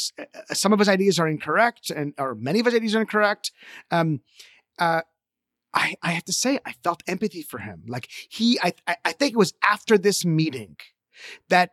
[0.55, 3.53] some of his ideas are incorrect, and or many of his ideas are incorrect.
[3.91, 4.21] Um,
[4.79, 5.03] uh,
[5.75, 7.83] I, I have to say, I felt empathy for him.
[7.87, 8.73] Like he, I,
[9.05, 10.77] I think it was after this meeting
[11.49, 11.71] that,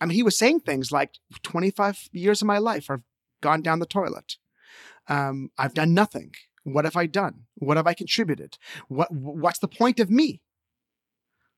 [0.00, 3.02] I mean, he was saying things like 25 years of my life have
[3.40, 4.36] gone down the toilet.
[5.08, 6.32] Um, I've done nothing.
[6.64, 7.46] What have I done?
[7.56, 8.58] What have I contributed?
[8.88, 10.40] What, what's the point of me?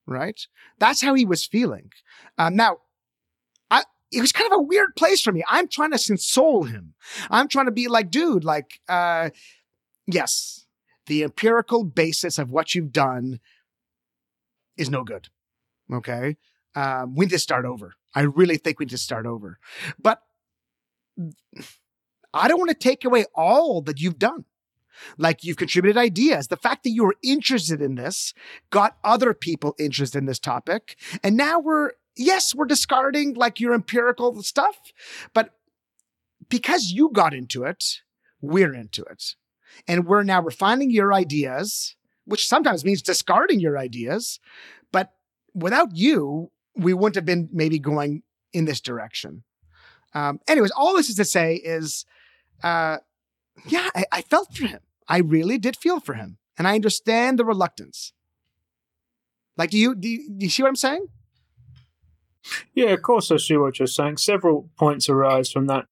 [0.06, 0.40] Right.
[0.78, 1.90] That's how he was feeling.
[2.38, 2.78] Um, now,
[3.70, 5.42] I, it was kind of a weird place for me.
[5.48, 6.94] I'm trying to console him.
[7.30, 9.30] I'm trying to be like, dude, like, uh,
[10.06, 10.63] yes,
[11.06, 13.40] the empirical basis of what you've done
[14.76, 15.28] is no good.
[15.92, 16.36] Okay.
[16.74, 17.94] um, we need to start over.
[18.14, 19.58] I really think we need to start over.
[19.98, 20.22] But
[22.32, 24.44] I don't want to take away all that you've done.
[25.18, 26.48] Like you've contributed ideas.
[26.48, 28.32] The fact that you were interested in this
[28.70, 30.96] got other people interested in this topic.
[31.22, 34.76] And now we're, yes, we're discarding like your empirical stuff,
[35.32, 35.50] but
[36.48, 38.02] because you got into it,
[38.40, 39.34] we're into it.
[39.86, 44.40] And we're now refining your ideas, which sometimes means discarding your ideas.
[44.92, 45.12] But
[45.54, 49.44] without you, we wouldn't have been maybe going in this direction.
[50.14, 52.04] Um, anyways, all this is to say is,
[52.62, 52.98] uh,
[53.66, 54.80] yeah, I, I felt for him.
[55.08, 58.12] I really did feel for him, and I understand the reluctance.
[59.56, 61.06] Like, do you do you, do you see what I'm saying?
[62.74, 64.18] Yeah, of course I see what you're saying.
[64.18, 65.86] Several points arise from that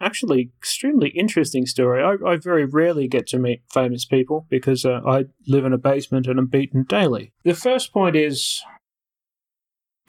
[0.00, 2.02] actually extremely interesting story.
[2.02, 5.78] I, I, very rarely get to meet famous people because uh, I live in a
[5.78, 7.32] basement and I'm beaten daily.
[7.44, 8.62] The first point is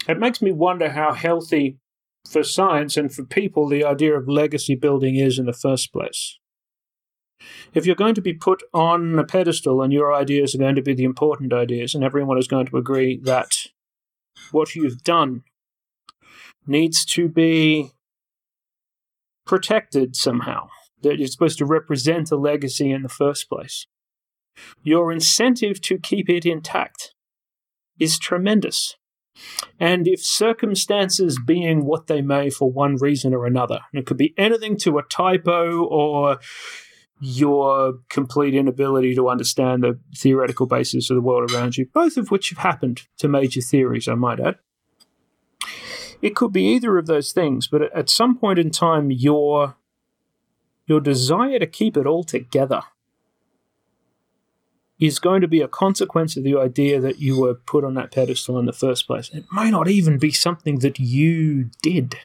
[0.07, 1.77] it makes me wonder how healthy
[2.29, 6.37] for science and for people the idea of legacy building is in the first place.
[7.73, 10.81] If you're going to be put on a pedestal and your ideas are going to
[10.81, 13.55] be the important ideas, and everyone is going to agree that
[14.51, 15.43] what you've done
[16.67, 17.91] needs to be
[19.51, 20.69] protected somehow,
[21.01, 23.85] that you're supposed to represent a legacy in the first place,
[24.81, 27.13] your incentive to keep it intact
[27.99, 28.95] is tremendous.
[29.77, 34.33] And if circumstances being what they may for one reason or another, it could be
[34.37, 36.39] anything to a typo or
[37.19, 42.31] your complete inability to understand the theoretical basis of the world around you, both of
[42.31, 44.55] which have happened to major theories, I might add.
[46.21, 49.75] It could be either of those things, but at some point in time, your
[50.87, 52.81] your desire to keep it all together
[54.99, 58.11] is going to be a consequence of the idea that you were put on that
[58.11, 59.29] pedestal in the first place.
[59.33, 62.19] It may not even be something that you did.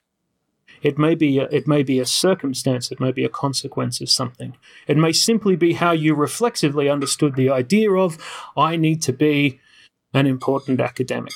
[0.82, 2.92] It may be a, it may be a circumstance.
[2.92, 4.56] It may be a consequence of something.
[4.86, 8.18] It may simply be how you reflexively understood the idea of
[8.56, 9.58] I need to be
[10.12, 11.32] an important academic.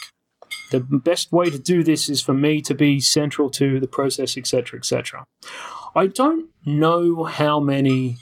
[0.71, 4.37] The best way to do this is for me to be central to the process,
[4.37, 5.25] etc., etc.
[5.95, 8.19] I don't know how many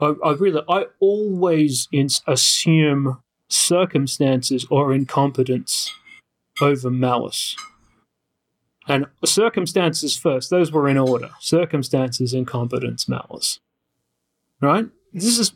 [0.00, 1.88] I, I really, I always
[2.26, 3.18] assume
[3.48, 5.92] circumstances or incompetence
[6.60, 7.56] over malice.
[8.88, 11.30] And circumstances first, those were in order.
[11.40, 13.58] Circumstances, incompetence, malice.
[14.60, 14.86] Right?
[15.12, 15.52] This is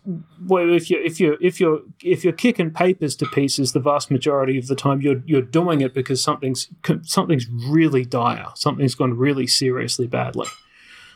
[0.47, 4.11] where if you if you if you're if you're kicking papers to pieces, the vast
[4.11, 6.69] majority of the time you're you're doing it because something's
[7.03, 10.47] something's really dire, something's gone really seriously badly.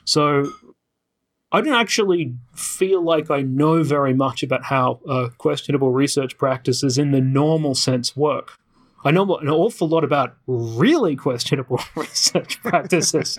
[0.04, 0.52] So
[1.52, 6.98] I don't actually feel like I know very much about how uh, questionable research practices
[6.98, 8.58] in the normal sense work.
[9.04, 13.38] I know an awful lot about really questionable research practices.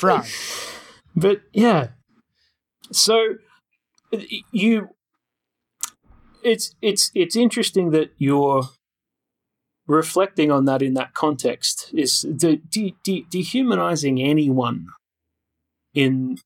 [0.00, 0.24] right.
[1.16, 1.88] But yeah.
[2.92, 3.36] So
[4.52, 4.88] you
[6.42, 8.62] it's it's it's interesting that you're
[9.86, 14.86] reflecting on that in that context is de- de- de- dehumanizing anyone
[15.94, 16.36] in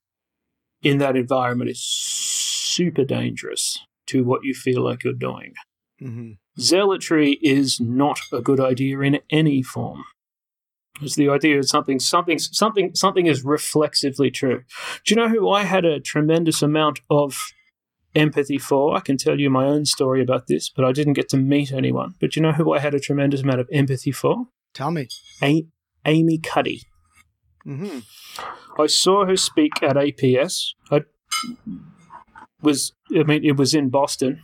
[0.82, 5.54] in that environment is super dangerous to what you feel like you're doing.
[6.00, 6.32] Mm-hmm.
[6.58, 10.04] Zealotry is not a good idea in any form.
[11.00, 14.62] It's the idea that something, something, something, something is reflexively true.
[15.04, 17.36] Do you know who I had a tremendous amount of
[18.14, 18.96] empathy for?
[18.96, 21.72] I can tell you my own story about this, but I didn't get to meet
[21.72, 22.14] anyone.
[22.20, 24.46] But you know who I had a tremendous amount of empathy for?
[24.72, 25.08] Tell me.
[25.42, 25.66] A-
[26.06, 26.82] Amy Cuddy.
[27.66, 28.00] Mm-hmm.
[28.80, 30.74] I saw her speak at APS.
[30.90, 31.02] I
[32.60, 34.42] was, I mean, it was in Boston.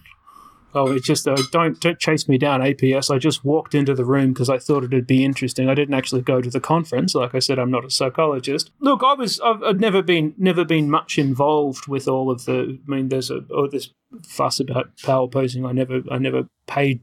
[0.72, 3.12] Oh, it's just uh, don't don't chase me down APS.
[3.12, 5.68] I just walked into the room because I thought it'd be interesting.
[5.68, 7.14] I didn't actually go to the conference.
[7.14, 8.70] Like I said, I'm not a psychologist.
[8.78, 12.78] Look, I was I've, I've never been never been much involved with all of the.
[12.86, 13.90] I mean, there's a oh this
[14.22, 15.66] fuss about power posing.
[15.66, 17.00] I never I never paid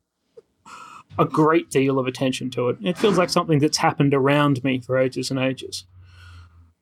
[1.20, 2.78] a great deal of attention to it.
[2.82, 5.86] It feels like something that's happened around me for ages and ages.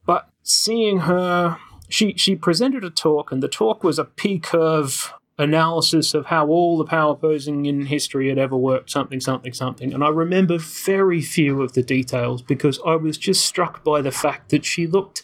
[0.05, 1.57] But seeing her,
[1.89, 6.47] she she presented a talk, and the talk was a P curve analysis of how
[6.47, 9.93] all the power posing in history had ever worked, something, something, something.
[9.93, 14.11] And I remember very few of the details because I was just struck by the
[14.11, 15.23] fact that she looked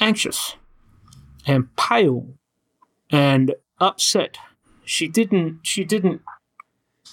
[0.00, 0.56] anxious
[1.46, 2.34] and pale
[3.10, 4.36] and upset.
[4.84, 6.20] She didn't she didn't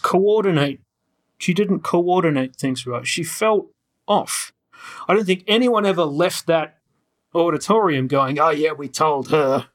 [0.02, 0.82] coordinate
[1.38, 3.08] she didn't coordinate things right.
[3.08, 3.68] She felt
[4.08, 4.54] off.
[5.08, 6.78] I don't think anyone ever left that
[7.34, 9.68] auditorium going, oh, yeah, we told her.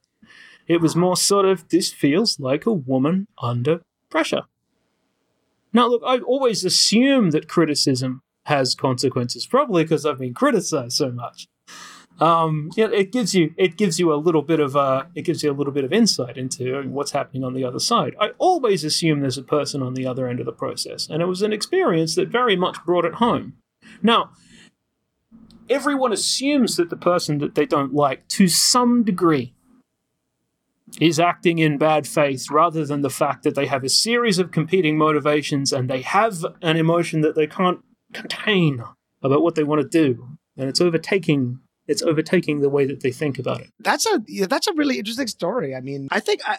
[0.68, 4.42] It was more sort of, this feels like a woman under pressure.
[5.72, 11.10] Now, look, I always assume that criticism has consequences, probably because I've been criticized so
[11.10, 11.48] much.
[12.18, 15.42] Um, yeah, it gives you it gives you a little bit of uh, it gives
[15.42, 18.16] you a little bit of insight into what's happening on the other side.
[18.18, 21.26] I always assume there's a person on the other end of the process, and it
[21.26, 23.54] was an experience that very much brought it home.
[24.02, 24.30] Now,
[25.68, 29.52] everyone assumes that the person that they don't like, to some degree,
[31.00, 34.52] is acting in bad faith rather than the fact that they have a series of
[34.52, 37.80] competing motivations and they have an emotion that they can't
[38.12, 38.82] contain
[39.22, 40.28] about what they want to do.
[40.56, 43.70] And it's overtaking it's overtaking the way that they think about it.
[43.78, 45.74] That's a yeah, that's a really interesting story.
[45.74, 46.58] I mean, I think I,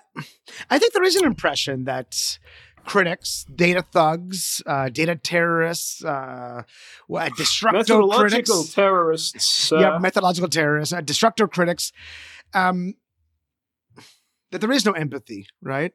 [0.70, 2.40] I think there is an impression that
[2.86, 6.64] critics, data thugs, uh, data terrorists, uh,
[7.08, 11.92] what, destructo methodological critics, terrorists uh, yeah, methodological terrorists, uh, destructor critics,
[12.54, 12.94] um,
[14.52, 15.94] that there is no empathy, right?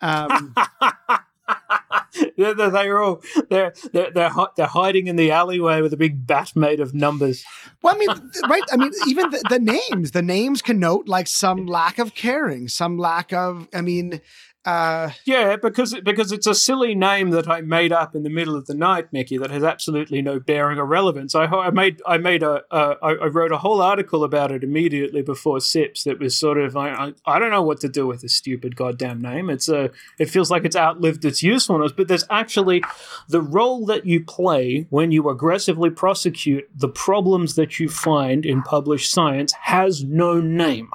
[0.00, 0.54] Um,
[2.36, 6.80] they're, all they're they're they're, they're hiding in the alleyway with a big bat made
[6.80, 7.44] of numbers.
[7.82, 8.62] well, I mean, right?
[8.72, 12.98] I mean, even the, the names, the names connote like some lack of caring, some
[12.98, 13.68] lack of.
[13.74, 14.20] I mean,
[14.64, 18.56] uh, Yeah, because because it's a silly name that I made up in the middle
[18.56, 19.36] of the night, Mickey.
[19.36, 21.34] That has absolutely no bearing or relevance.
[21.34, 24.64] I, I made I made a uh, I, I wrote a whole article about it
[24.64, 26.04] immediately before SIPS.
[26.04, 28.76] That was sort of I, I I don't know what to do with this stupid
[28.76, 29.50] goddamn name.
[29.50, 31.92] It's a it feels like it's outlived its usefulness.
[31.92, 32.82] But there's actually
[33.28, 38.62] the role that you play when you aggressively prosecute the problems that you find in
[38.62, 40.88] published science has no name.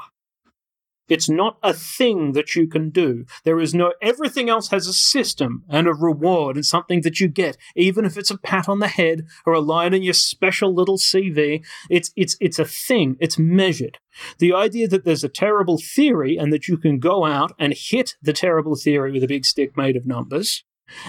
[1.10, 3.26] It's not a thing that you can do.
[3.43, 7.28] There is no, everything else has a system and a reward and something that you
[7.28, 10.74] get, even if it's a pat on the head or a line in your special
[10.74, 11.66] little CV.
[11.89, 13.18] It's, it's, it's a thing.
[13.20, 13.97] It's measured.
[14.38, 18.16] The idea that there's a terrible theory and that you can go out and hit
[18.22, 20.64] the terrible theory with a big stick made of numbers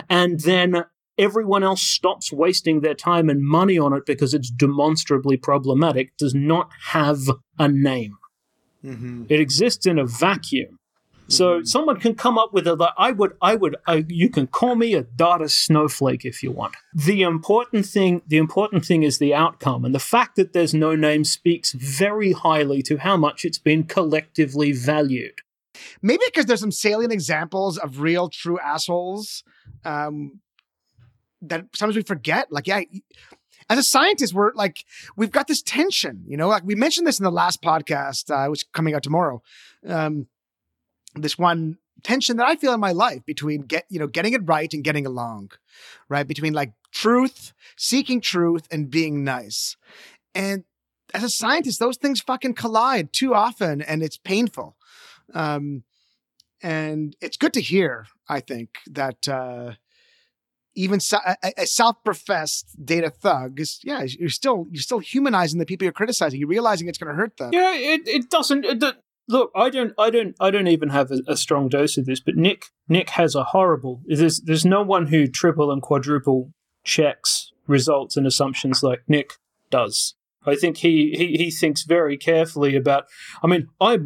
[0.09, 0.85] and then
[1.19, 6.35] everyone else stops wasting their time and money on it because it's demonstrably problematic does
[6.35, 7.21] not have
[7.59, 8.17] a name.
[9.29, 10.79] It exists in a vacuum.
[11.29, 12.75] So someone can come up with a.
[12.75, 13.37] like, I would.
[13.41, 13.77] I would.
[13.87, 16.75] I, you can call me a data snowflake if you want.
[16.93, 18.23] The important thing.
[18.27, 22.33] The important thing is the outcome, and the fact that there's no name speaks very
[22.33, 25.41] highly to how much it's been collectively valued.
[26.03, 29.45] maybe because there's some salient examples of real, true assholes
[29.85, 30.41] um,
[31.43, 32.51] that sometimes we forget.
[32.51, 32.81] Like, yeah,
[33.71, 34.85] as a scientist, we're like,
[35.17, 38.51] we've got this tension, you know, like we mentioned this in the last podcast, uh,
[38.51, 39.41] which coming out tomorrow.
[39.87, 40.27] Um,
[41.15, 44.43] this one tension that I feel in my life between get, you know, getting it
[44.45, 45.53] right and getting along,
[46.09, 46.27] right?
[46.27, 49.77] Between like truth, seeking truth and being nice.
[50.35, 50.65] And
[51.15, 54.77] as a scientist, those things fucking collide too often and it's painful.
[55.33, 55.85] Um,
[56.61, 59.75] and it's good to hear, I think, that, uh,
[60.81, 65.67] even so, a, a self-professed data thug is yeah you're still you're still humanizing the
[65.67, 68.65] people you're criticizing you're realizing it's going to hurt them Yeah, it, it doesn't.
[68.65, 68.93] It, do-
[69.29, 69.93] look, I don't.
[69.99, 70.35] I don't.
[70.41, 72.21] I don't even have a, a strong dose of this.
[72.21, 74.03] But Nick, Nick has a horrible.
[74.07, 76.53] There's there's no one who triple and quadruple
[76.85, 79.35] checks results and assumptions like Nick
[79.71, 80.15] does.
[80.45, 83.05] I think he he, he thinks very carefully about.
[83.43, 83.99] I mean, I.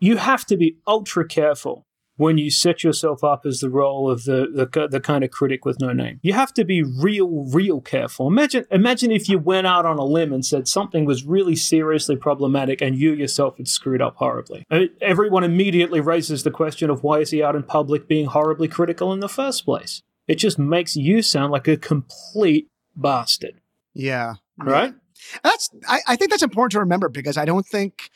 [0.00, 4.24] You have to be ultra careful when you set yourself up as the role of
[4.24, 6.20] the, the the kind of critic with no name.
[6.22, 8.26] You have to be real, real careful.
[8.28, 12.16] Imagine imagine if you went out on a limb and said something was really seriously
[12.16, 14.64] problematic and you yourself had screwed up horribly.
[14.70, 18.68] Uh, Everyone immediately raises the question of why is he out in public being horribly
[18.68, 20.02] critical in the first place?
[20.26, 23.60] It just makes you sound like a complete bastard,
[23.92, 24.94] yeah right?
[25.42, 28.10] that's I, I think that's important to remember because i don't think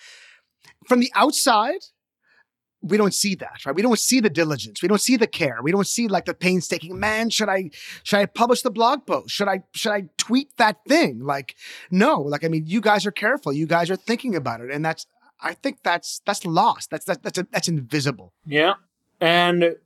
[0.86, 1.80] from the outside
[2.88, 3.74] we don't see that right?
[3.74, 4.82] We don't see the diligence.
[4.82, 5.58] We don't see the care.
[5.62, 7.70] We don't see like the painstaking man should i
[8.02, 9.30] should i publish the blog post?
[9.30, 11.20] Should i should i tweet that thing?
[11.20, 11.54] Like
[11.90, 13.52] no like i mean you guys are careful.
[13.52, 14.70] You guys are thinking about it.
[14.70, 15.06] And that's
[15.40, 16.90] i think that's that's lost.
[16.90, 18.32] That's that, that's that's invisible.
[18.46, 18.74] Yeah,
[19.20, 19.76] and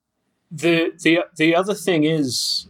[0.51, 2.69] the the the other thing is,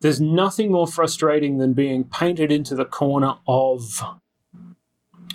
[0.00, 4.02] there's nothing more frustrating than being painted into the corner of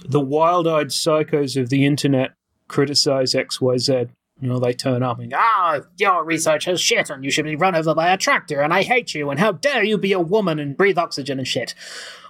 [0.06, 2.32] the wild-eyed psychos of the internet
[2.70, 4.06] criticize X Y Z.
[4.42, 7.44] You know, they turn up and go, ah, your research is shit, and you should
[7.44, 10.14] be run over by a tractor, and I hate you, and how dare you be
[10.14, 11.76] a woman and breathe oxygen and shit.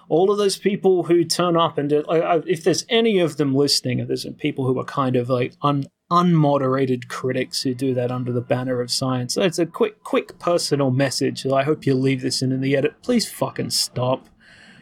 [0.07, 3.99] All of those people who turn up and I- if there's any of them listening,
[3.99, 8.31] if there's people who are kind of like un, unmoderated critics who do that under
[8.31, 11.45] the banner of science, it's a quick, quick personal message.
[11.45, 13.03] I hope you leave this in in the edit.
[13.03, 14.27] Please fucking stop.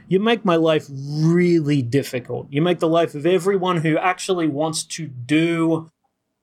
[0.07, 2.47] You make my life really difficult.
[2.49, 5.91] You make the life of everyone who actually wants to do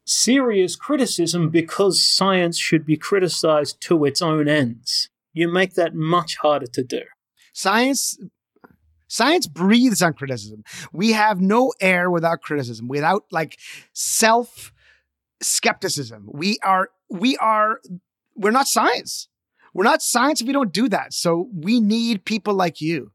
[0.06, 5.08] serious criticism because science should be criticized to its own ends.
[5.32, 7.02] You make that much harder to do.
[7.52, 8.18] Science
[9.14, 10.64] Science breathes on criticism.
[10.92, 13.58] We have no air without criticism, without like
[13.92, 14.72] self
[15.40, 16.28] skepticism.
[16.32, 17.80] We are, we are,
[18.34, 19.28] we're not science.
[19.72, 21.12] We're not science if we don't do that.
[21.12, 23.12] So we need people like you.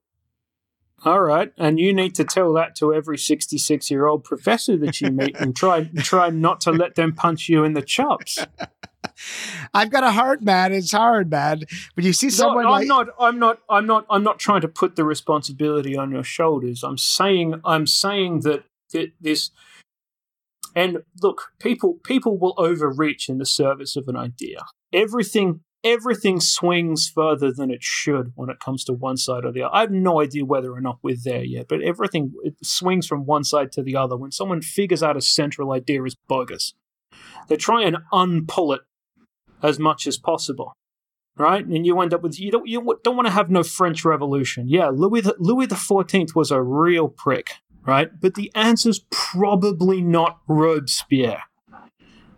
[1.06, 5.38] All right, and you need to tell that to every sixty-six-year-old professor that you meet,
[5.38, 8.40] and try try not to let them punch you in the chops.
[9.74, 10.74] I've got a heart, man.
[10.74, 11.62] It's hard, man.
[11.96, 13.08] But you see someone no, I'm like not.
[13.20, 13.60] I'm not.
[13.70, 14.06] I'm not.
[14.10, 16.84] I'm not trying to put the responsibility on your shoulders.
[16.84, 17.62] I'm saying.
[17.64, 19.52] I'm saying that that this.
[20.76, 24.66] And look, people people will overreach in the service of an idea.
[24.94, 29.64] Everything everything swings further than it should when it comes to one side or the
[29.64, 29.76] other.
[29.76, 33.44] I have no idea whether or not we're there yet, but everything swings from one
[33.44, 34.18] side to the other.
[34.18, 36.74] When someone figures out a central idea is bogus,
[37.48, 38.82] they try and unpull it
[39.64, 40.74] as much as possible.
[41.38, 44.04] Right, and you end up with you don't you don't want to have no French
[44.04, 44.68] Revolution.
[44.68, 47.52] Yeah, Louis the, Louis the Fourteenth was a real prick,
[47.88, 48.10] right?
[48.20, 51.44] But the answer's probably not Robespierre.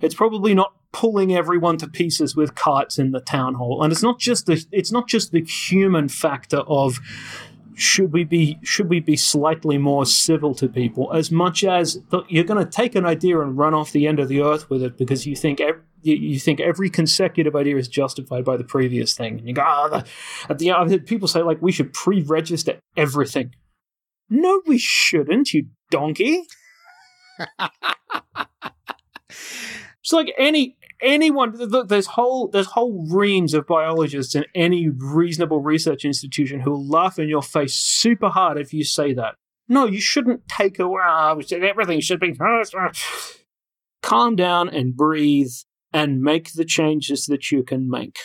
[0.01, 3.83] It's probably not pulling everyone to pieces with carts in the town hall.
[3.83, 6.99] And it's not just the it's not just the human factor of
[7.73, 12.25] should we be should we be slightly more civil to people as much as look,
[12.27, 14.83] you're going to take an idea and run off the end of the earth with
[14.83, 19.15] it because you think every, you think every consecutive idea is justified by the previous
[19.15, 19.39] thing.
[19.39, 20.05] And you go oh, the,
[20.49, 23.55] at the end people say like we should pre-register everything.
[24.29, 26.43] No we shouldn't you donkey.
[30.01, 35.61] It's like any anyone look there's whole there's whole reams of biologists in any reasonable
[35.61, 39.35] research institution who will laugh in your face super hard if you say that
[39.67, 41.01] no you shouldn't take away
[41.51, 42.35] everything should be
[44.01, 45.51] calm down and breathe
[45.93, 48.17] and make the changes that you can make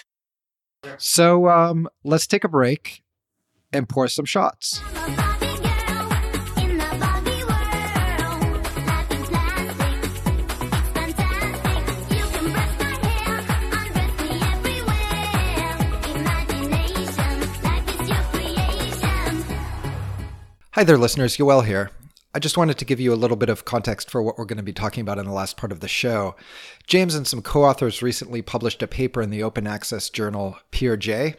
[0.99, 3.03] So um, let's take a break
[3.72, 4.81] and pour some shots.
[20.77, 21.39] Hi there, listeners.
[21.39, 21.91] Yoel here.
[22.35, 24.59] I just wanted to give you a little bit of context for what we're going
[24.59, 26.37] to be talking about in the last part of the show.
[26.87, 31.37] James and some co authors recently published a paper in the open access journal PeerJ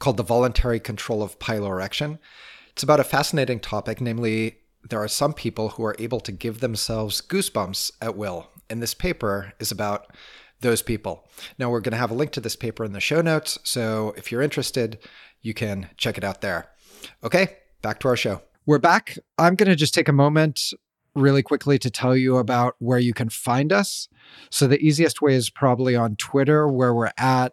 [0.00, 2.18] called The Voluntary Control of Piloerection.
[2.72, 4.58] It's about a fascinating topic, namely,
[4.90, 8.50] there are some people who are able to give themselves goosebumps at will.
[8.68, 10.14] And this paper is about
[10.60, 11.26] those people.
[11.58, 13.58] Now, we're going to have a link to this paper in the show notes.
[13.64, 14.98] So if you're interested,
[15.40, 16.68] you can check it out there.
[17.22, 18.42] Okay, back to our show.
[18.66, 19.18] We're back.
[19.36, 20.72] I'm going to just take a moment
[21.14, 24.08] really quickly to tell you about where you can find us.
[24.50, 27.52] So the easiest way is probably on Twitter, where we're at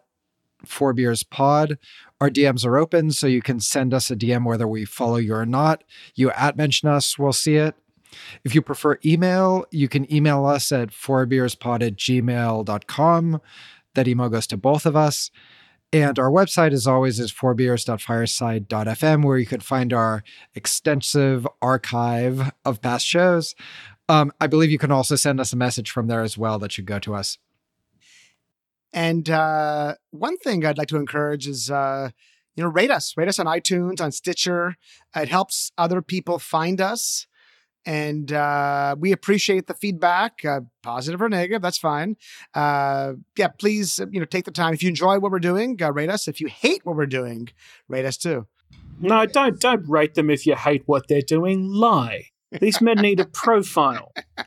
[0.64, 1.76] Four Beers Pod.
[2.18, 5.34] Our DMs are open, so you can send us a DM whether we follow you
[5.34, 5.84] or not.
[6.14, 7.74] You at mention us, we'll see it.
[8.42, 13.40] If you prefer email, you can email us at fourbeerspod at gmail.com.
[13.94, 15.30] That email goes to both of us.
[15.92, 20.24] And our website, as always, is fourbeers.fireside.fm, where you can find our
[20.54, 23.54] extensive archive of past shows.
[24.08, 26.72] Um, I believe you can also send us a message from there as well that
[26.72, 27.36] should go to us.
[28.92, 32.10] And uh, one thing I'd like to encourage is, uh,
[32.56, 34.76] you know, rate us, rate us on iTunes, on Stitcher.
[35.14, 37.26] It helps other people find us.
[37.84, 41.62] And uh, we appreciate the feedback, uh, positive or negative.
[41.62, 42.16] That's fine.
[42.54, 44.72] Uh, yeah, please, you know, take the time.
[44.72, 46.28] If you enjoy what we're doing, uh, rate us.
[46.28, 47.48] If you hate what we're doing,
[47.88, 48.46] rate us too.
[49.00, 51.68] No, don't don't rate them if you hate what they're doing.
[51.68, 52.26] Lie.
[52.60, 54.12] These men need a profile.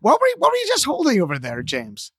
[0.00, 2.12] What were you, what were you just holding over there, James?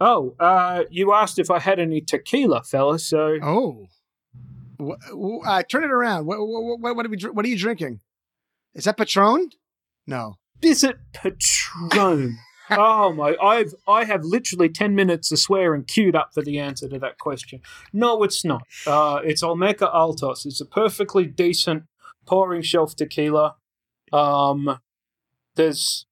[0.00, 2.98] Oh, uh, you asked if I had any tequila, fella.
[2.98, 3.86] So Oh,
[5.44, 6.26] uh, turn it around.
[6.26, 8.00] What what what, what, are we, what are you drinking?
[8.74, 9.50] Is that Patron?
[10.06, 10.36] No.
[10.62, 12.38] is it Patron?
[12.70, 13.36] oh my!
[13.42, 17.18] I've I have literally ten minutes of swearing queued up for the answer to that
[17.18, 17.60] question.
[17.92, 18.62] No, it's not.
[18.86, 20.46] Uh, it's Olmeca Altos.
[20.46, 21.84] It's a perfectly decent
[22.26, 23.56] pouring shelf tequila.
[24.12, 24.78] Um,
[25.56, 26.06] there's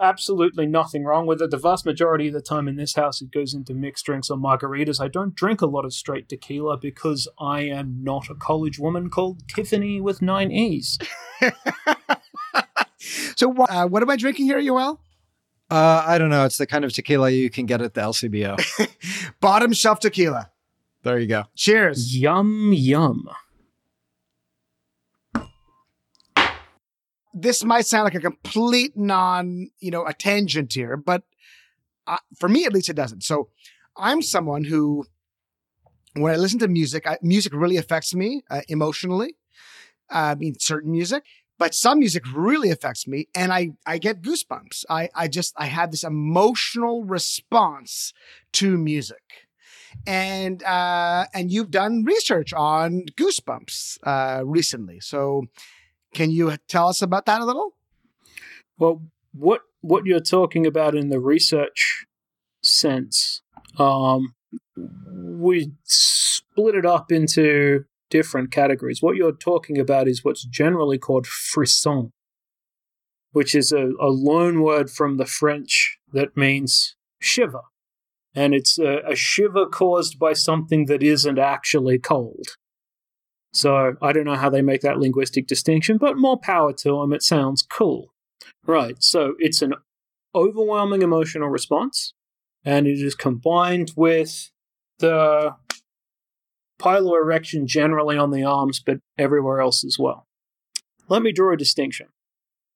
[0.00, 1.50] absolutely nothing wrong with it.
[1.50, 4.38] The vast majority of the time in this house, it goes into mixed drinks or
[4.38, 5.00] margaritas.
[5.00, 9.10] I don't drink a lot of straight tequila because I am not a college woman
[9.10, 10.98] called Tiffany with nine E's.
[13.40, 14.98] So uh, what am I drinking here, Yoel?
[15.70, 16.44] Uh, I don't know.
[16.44, 18.58] It's the kind of tequila you can get at the LCBO.
[19.40, 20.50] Bottom shelf tequila.
[21.04, 21.44] there you go.
[21.56, 22.14] Cheers.
[22.14, 23.30] Yum, yum.
[27.32, 31.22] This might sound like a complete non, you know, a tangent here, but
[32.06, 33.22] uh, for me at least it doesn't.
[33.22, 33.48] So
[33.96, 35.04] I'm someone who,
[36.14, 39.36] when I listen to music, I, music really affects me uh, emotionally.
[40.08, 41.24] I mean, certain music,
[41.58, 44.84] but some music really affects me, and I I get goosebumps.
[44.90, 48.12] I I just I have this emotional response
[48.54, 49.48] to music
[50.06, 55.00] and uh, and you've done research on Goosebumps uh, recently.
[55.00, 55.44] So,
[56.12, 57.74] can you tell us about that a little?
[58.78, 59.02] Well,
[59.32, 62.04] what what you're talking about in the research
[62.62, 63.42] sense,
[63.78, 64.34] um,
[64.76, 69.00] we split it up into different categories.
[69.00, 72.12] What you're talking about is what's generally called frisson,
[73.32, 77.62] which is a, a loan word from the French that means shiver
[78.34, 82.56] and it's a, a shiver caused by something that isn't actually cold.
[83.52, 87.12] So I don't know how they make that linguistic distinction, but more power to them.
[87.12, 88.12] It sounds cool.
[88.64, 89.02] Right.
[89.02, 89.74] So it's an
[90.34, 92.14] overwhelming emotional response,
[92.64, 94.50] and it is combined with
[95.00, 95.56] the
[96.80, 100.26] piloerection generally on the arms, but everywhere else as well.
[101.08, 102.06] Let me draw a distinction.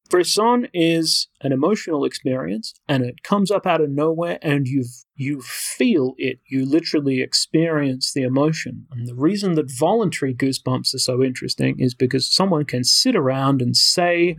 [0.08, 4.84] Frisson is an emotional experience and it comes up out of nowhere and you
[5.16, 6.40] you feel it.
[6.46, 8.86] You literally experience the emotion.
[8.90, 13.62] And the reason that voluntary goosebumps are so interesting is because someone can sit around
[13.62, 14.36] and say,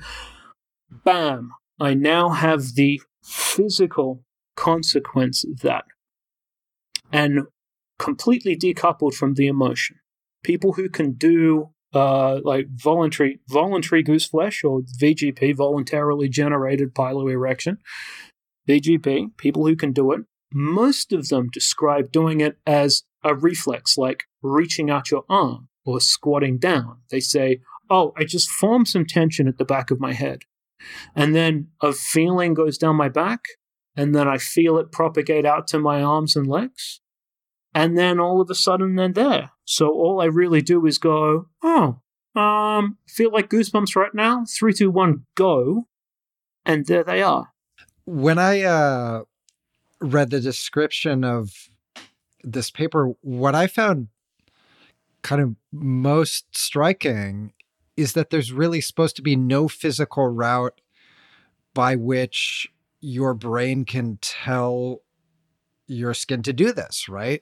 [1.03, 4.24] Bam, I now have the physical
[4.55, 5.86] consequence of that.
[7.11, 7.47] And
[7.97, 9.97] completely decoupled from the emotion.
[10.43, 17.78] People who can do uh, like voluntary voluntary goose flesh or VGP, voluntarily generated piloerection.
[18.68, 20.22] VGP, people who can do it,
[20.54, 26.02] most of them describe doing it as a reflex, like reaching out your arm or
[26.02, 26.98] squatting down.
[27.12, 30.43] They say, "Oh, I just formed some tension at the back of my head,"
[31.16, 33.41] and then a feeling goes down my back,
[33.96, 37.00] and then I feel it propagate out to my arms and legs,
[37.74, 39.52] and then all of a sudden they're there.
[39.66, 41.99] So all I really do is go, oh,
[42.36, 44.45] um, feel like goosebumps right now.
[44.47, 45.88] Three, two, one, go,
[46.66, 47.51] and there they are.
[48.05, 49.24] When I uh,
[49.99, 51.70] read the description of
[52.43, 54.09] this paper, what I found
[55.24, 57.51] kind of most striking
[57.97, 60.82] is that there's really supposed to be no physical route
[61.74, 62.68] by which
[62.99, 65.01] your brain can tell
[65.88, 67.41] your skin to do this, right?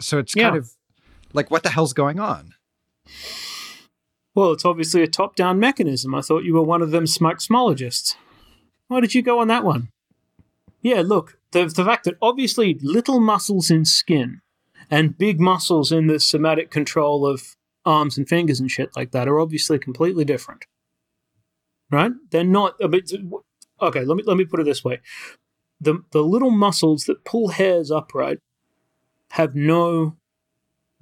[0.00, 0.50] So it's yeah.
[0.50, 0.70] kind of
[1.34, 2.54] like, what the hell's going on?
[4.34, 6.14] Well, it's obviously a top down mechanism.
[6.14, 8.16] I thought you were one of them smokesmologists.
[8.88, 9.90] Why did you go on that one?
[10.82, 14.40] Yeah, look, the, the fact that obviously little muscles in skin
[14.90, 17.56] and big muscles in the somatic control of
[17.86, 20.66] arms and fingers and shit like that are obviously completely different.
[21.90, 22.12] Right?
[22.30, 22.74] They're not.
[22.82, 23.02] I mean,
[23.80, 25.00] okay, let me let me put it this way:
[25.80, 28.38] the the little muscles that pull hairs upright
[29.32, 30.16] have no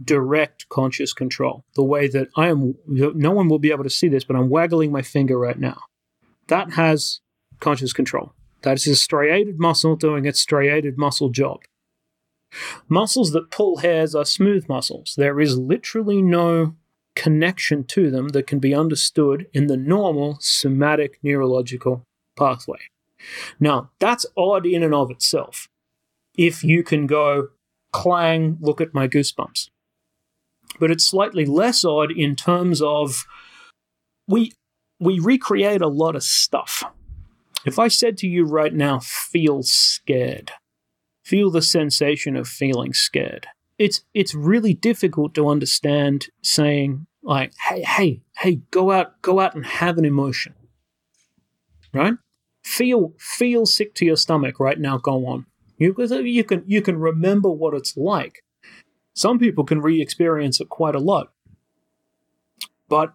[0.05, 1.65] direct conscious control.
[1.75, 4.49] The way that I am, no one will be able to see this, but I'm
[4.49, 5.83] waggling my finger right now.
[6.49, 7.21] That has
[7.61, 8.35] conscious control.
[8.63, 11.61] That is a striated muscle doing its striated muscle job.
[12.89, 15.15] Muscles that pull hairs are smooth muscles.
[15.17, 16.75] There is literally no
[17.15, 22.05] connection to them that can be understood in the normal somatic neurological
[22.37, 22.79] pathway.
[23.61, 25.69] Now, that's odd in and of itself.
[26.37, 27.49] If you can go,
[27.93, 29.69] clang, look at my goosebumps.
[30.81, 33.25] But it's slightly less odd in terms of
[34.27, 34.53] we
[34.99, 36.85] we recreate a lot of stuff.
[37.65, 40.53] If I said to you right now, feel scared,
[41.25, 43.47] feel the sensation of feeling scared,
[43.79, 49.55] it's it's really difficult to understand saying like, hey, hey, hey, go out, go out
[49.55, 50.55] and have an emotion.
[51.93, 52.15] Right?
[52.65, 55.47] Feel feel sick to your stomach right now, go on.
[55.79, 58.45] You, you can you can remember what it's like.
[59.15, 61.33] Some people can re experience it quite a lot.
[62.89, 63.15] But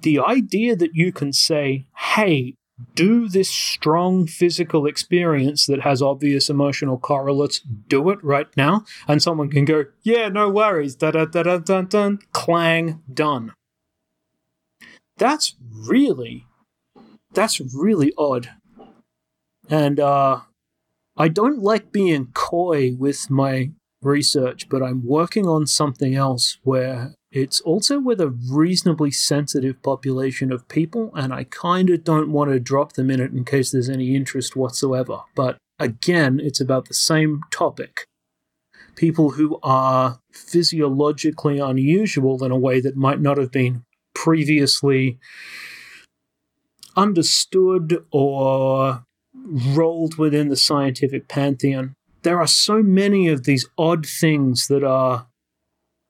[0.00, 2.54] the idea that you can say, hey,
[2.94, 9.22] do this strong physical experience that has obvious emotional correlates, do it right now, and
[9.22, 13.52] someone can go, yeah, no worries, da da da da da da, clang, done.
[15.16, 16.46] That's really,
[17.34, 18.50] that's really odd.
[19.68, 20.40] And uh,
[21.16, 23.72] I don't like being coy with my
[24.02, 30.50] research, but I'm working on something else where it's also with a reasonably sensitive population
[30.50, 33.70] of people, and I kind of don't want to drop them in it in case
[33.70, 35.20] there's any interest whatsoever.
[35.34, 38.06] But again, it's about the same topic.
[38.96, 43.84] People who are physiologically unusual in a way that might not have been
[44.14, 45.18] previously
[46.96, 51.94] understood or rolled within the scientific pantheon.
[52.28, 55.28] There are so many of these odd things that are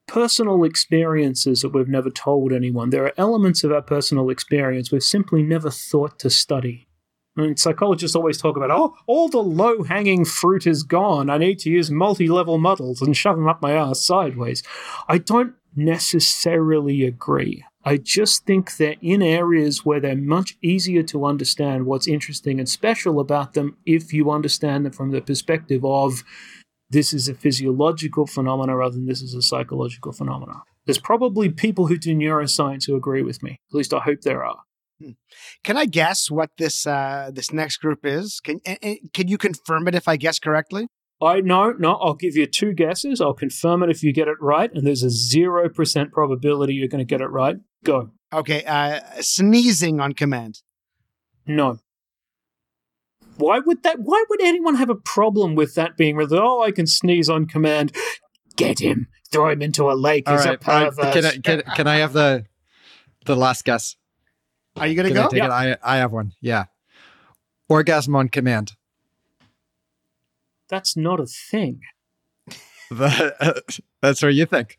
[0.08, 2.90] personal experiences that we've never told anyone.
[2.90, 6.88] There are elements of our personal experience we've simply never thought to study.
[7.36, 11.30] I mean, psychologists always talk about, oh, all the low hanging fruit is gone.
[11.30, 14.64] I need to use multi level models and shove them up my ass sideways.
[15.06, 17.64] I don't necessarily agree.
[17.88, 22.68] I just think that in areas where they're much easier to understand what's interesting and
[22.68, 26.22] special about them if you understand them from the perspective of
[26.90, 30.64] this is a physiological phenomena rather than this is a psychological phenomena.
[30.84, 33.52] There's probably people who do neuroscience who agree with me.
[33.70, 34.60] At least I hope there are.
[35.02, 35.12] Hmm.
[35.64, 38.38] Can I guess what this uh, this next group is?
[38.40, 38.60] Can
[39.14, 40.88] can you confirm it if I guess correctly?
[41.22, 41.94] I no no.
[41.94, 43.20] I'll give you two guesses.
[43.20, 46.88] I'll confirm it if you get it right, and there's a zero percent probability you're
[46.88, 47.56] going to get it right.
[47.84, 48.10] Go.
[48.32, 48.64] Okay.
[48.64, 50.62] Uh, sneezing on command.
[51.46, 51.78] No.
[53.36, 54.00] Why would that?
[54.00, 56.16] Why would anyone have a problem with that being?
[56.16, 57.94] With oh, I can sneeze on command.
[58.56, 59.06] Get him.
[59.30, 60.28] Throw him into a lake.
[60.28, 61.12] All He's right, a pervert.
[61.12, 62.46] Can I, can, can I have the
[63.26, 63.96] the last guess?
[64.76, 65.28] Are you gonna go?
[65.32, 65.48] I, yeah.
[65.48, 66.32] I I have one.
[66.40, 66.64] Yeah.
[67.68, 68.72] Orgasm on command.
[70.68, 71.80] That's not a thing.
[72.90, 74.78] that's what you think.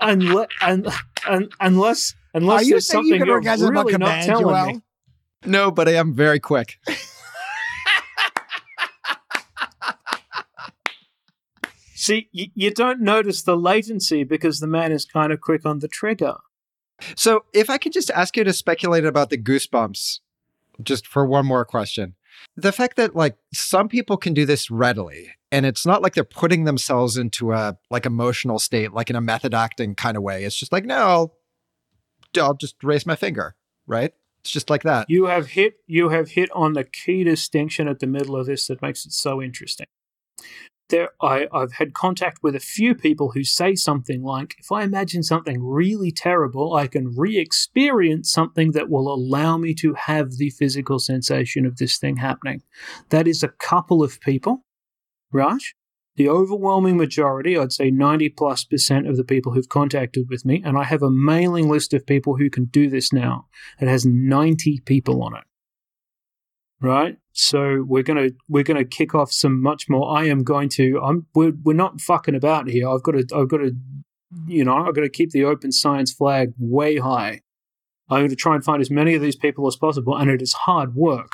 [0.00, 0.86] unless, un,
[1.28, 4.66] un, unless, unless Are you there's something you are really not telling Joel?
[4.66, 4.82] me.
[5.44, 6.78] No, but I am very quick.
[11.94, 15.78] See, you, you don't notice the latency because the man is kind of quick on
[15.78, 16.34] the trigger.
[17.16, 20.18] So, if I could just ask you to speculate about the goosebumps,
[20.82, 22.14] just for one more question.
[22.56, 26.24] The fact that like some people can do this readily, and it's not like they're
[26.24, 30.44] putting themselves into a like emotional state, like in a method acting kind of way.
[30.44, 31.34] It's just like, no, I'll,
[32.40, 33.54] I'll just raise my finger,
[33.86, 34.12] right?
[34.40, 35.08] It's just like that.
[35.08, 38.66] You have hit you have hit on the key distinction at the middle of this
[38.66, 39.86] that makes it so interesting
[40.88, 44.82] there I, I've had contact with a few people who say something like, if I
[44.82, 50.32] imagine something really terrible, I can re experience something that will allow me to have
[50.32, 52.62] the physical sensation of this thing happening.
[53.08, 54.64] That is a couple of people,
[55.32, 55.62] right?
[56.16, 60.62] The overwhelming majority, I'd say 90 plus percent of the people who've contacted with me,
[60.62, 63.46] and I have a mailing list of people who can do this now.
[63.80, 65.44] It has 90 people on it
[66.82, 67.16] right?
[67.32, 70.14] So we're gonna we're gonna kick off some much more.
[70.16, 71.00] I am going to.
[71.02, 72.88] I'm we're we're not fucking about here.
[72.88, 73.72] I've got to I've got to
[74.46, 77.40] you know I've got to keep the open science flag way high.
[78.10, 80.42] I'm going to try and find as many of these people as possible, and it
[80.42, 81.32] is hard work.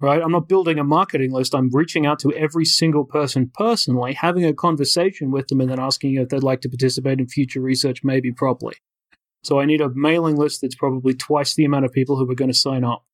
[0.00, 0.22] Right?
[0.22, 1.54] I'm not building a marketing list.
[1.54, 5.80] I'm reaching out to every single person personally, having a conversation with them, and then
[5.80, 8.76] asking if they'd like to participate in future research, maybe properly.
[9.42, 12.36] So I need a mailing list that's probably twice the amount of people who are
[12.36, 13.07] going to sign up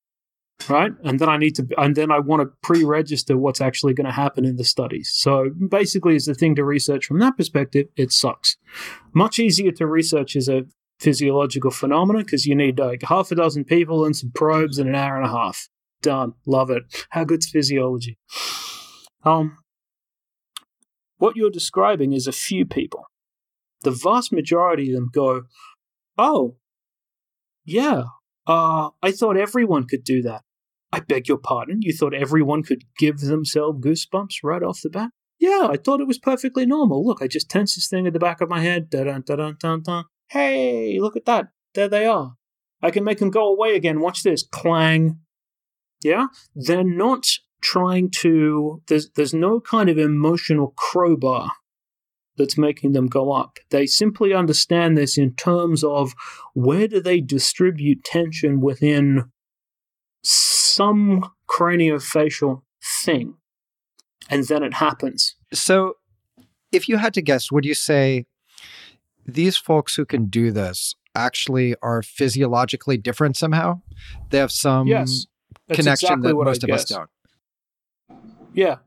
[0.69, 0.91] right?
[1.03, 4.13] And then I need to, and then I want to pre-register what's actually going to
[4.13, 5.11] happen in the studies.
[5.13, 8.57] So basically, as the thing to research from that perspective, it sucks.
[9.13, 10.63] Much easier to research is a
[10.99, 14.95] physiological phenomenon because you need like half a dozen people and some probes in an
[14.95, 15.67] hour and a half.
[16.01, 16.33] Done.
[16.45, 16.83] Love it.
[17.09, 18.17] How good's physiology?
[19.23, 19.57] Um,
[21.17, 23.05] what you're describing is a few people.
[23.81, 25.43] The vast majority of them go,
[26.17, 26.57] "Oh,
[27.65, 28.03] yeah,
[28.47, 30.43] uh, I thought everyone could do that.
[30.95, 35.09] I beg your pardon, you thought everyone could give themselves goosebumps right off the bat?
[35.37, 37.05] Yeah, I thought it was perfectly normal.
[37.05, 38.87] Look, I just tense this thing at the back of my head.
[40.29, 41.47] Hey, look at that.
[41.73, 42.35] There they are.
[42.81, 43.99] I can make them go away again.
[43.99, 44.47] Watch this.
[44.49, 45.19] Clang.
[46.01, 46.27] Yeah?
[46.55, 47.27] They're not
[47.61, 51.51] trying to, there's, there's no kind of emotional crowbar
[52.37, 53.57] that's making them go up.
[53.69, 56.13] They simply understand this in terms of
[56.53, 59.25] where do they distribute tension within
[60.75, 62.61] some craniofacial
[63.03, 63.35] thing.
[64.29, 65.35] And then it happens.
[65.53, 65.95] So,
[66.71, 68.25] if you had to guess, would you say
[69.25, 73.81] these folks who can do this actually are physiologically different somehow?
[74.29, 75.27] They have some yes,
[75.69, 77.09] connection exactly that most of us don't.
[78.53, 78.77] Yeah,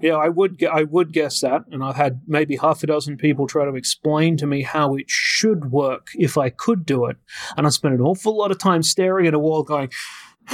[0.00, 3.46] yeah, I would I would guess that, and I've had maybe half a dozen people
[3.46, 7.16] try to explain to me how it should work if I could do it,
[7.56, 9.90] and I spent an awful lot of time staring at a wall, going,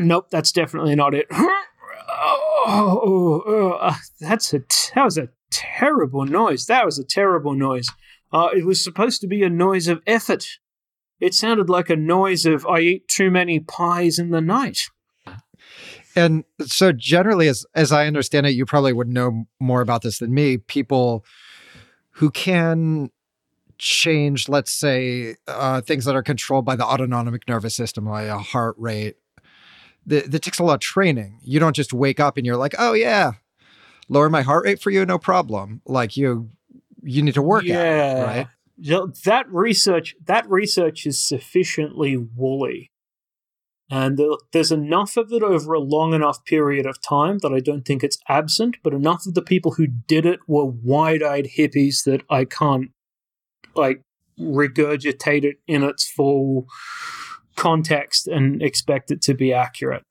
[0.00, 1.26] "Nope, that's definitely not it."
[2.68, 4.58] Oh, oh, oh, that's a
[4.94, 6.66] that was a terrible noise.
[6.66, 7.88] That was a terrible noise.
[8.32, 10.58] Uh, it was supposed to be a noise of effort.
[11.20, 14.80] It sounded like a noise of I eat too many pies in the night.
[16.16, 20.18] And so generally as as I understand it, you probably would know more about this
[20.18, 21.24] than me, people
[22.12, 23.10] who can
[23.78, 28.38] change, let's say, uh, things that are controlled by the autonomic nervous system, like a
[28.38, 29.16] heart rate.
[30.06, 31.40] That, that takes a lot of training.
[31.42, 33.32] You don't just wake up and you're like, oh yeah,
[34.08, 35.82] lower my heart rate for you, no problem.
[35.86, 36.50] Like you,
[37.02, 37.74] you need to work yeah.
[37.74, 38.46] at it, right?
[38.78, 42.90] Yeah, That research, that research is sufficiently woolly,
[43.90, 44.20] and
[44.52, 48.02] there's enough of it over a long enough period of time that I don't think
[48.02, 48.76] it's absent.
[48.82, 52.90] But enough of the people who did it were wide-eyed hippies that I can't
[53.74, 54.02] like
[54.38, 56.66] regurgitate it in its full
[57.56, 60.02] context and expect it to be accurate.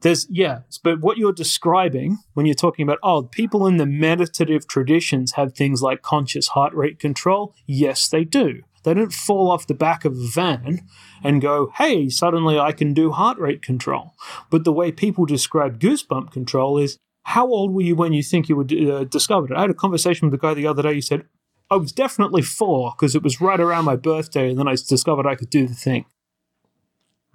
[0.00, 4.68] There's yeah, but what you're describing when you're talking about oh, people in the meditative
[4.68, 7.54] traditions have things like conscious heart rate control.
[7.66, 8.62] Yes, they do.
[8.84, 10.82] They don't fall off the back of a van
[11.24, 14.12] and go, "Hey, suddenly I can do heart rate control."
[14.50, 18.48] But the way people describe goosebump control is, "How old were you when you think
[18.48, 20.94] you were uh, discovered it?" I had a conversation with a guy the other day.
[20.94, 21.24] He said,
[21.70, 25.26] "I was definitely four because it was right around my birthday, and then I discovered
[25.26, 26.04] I could do the thing."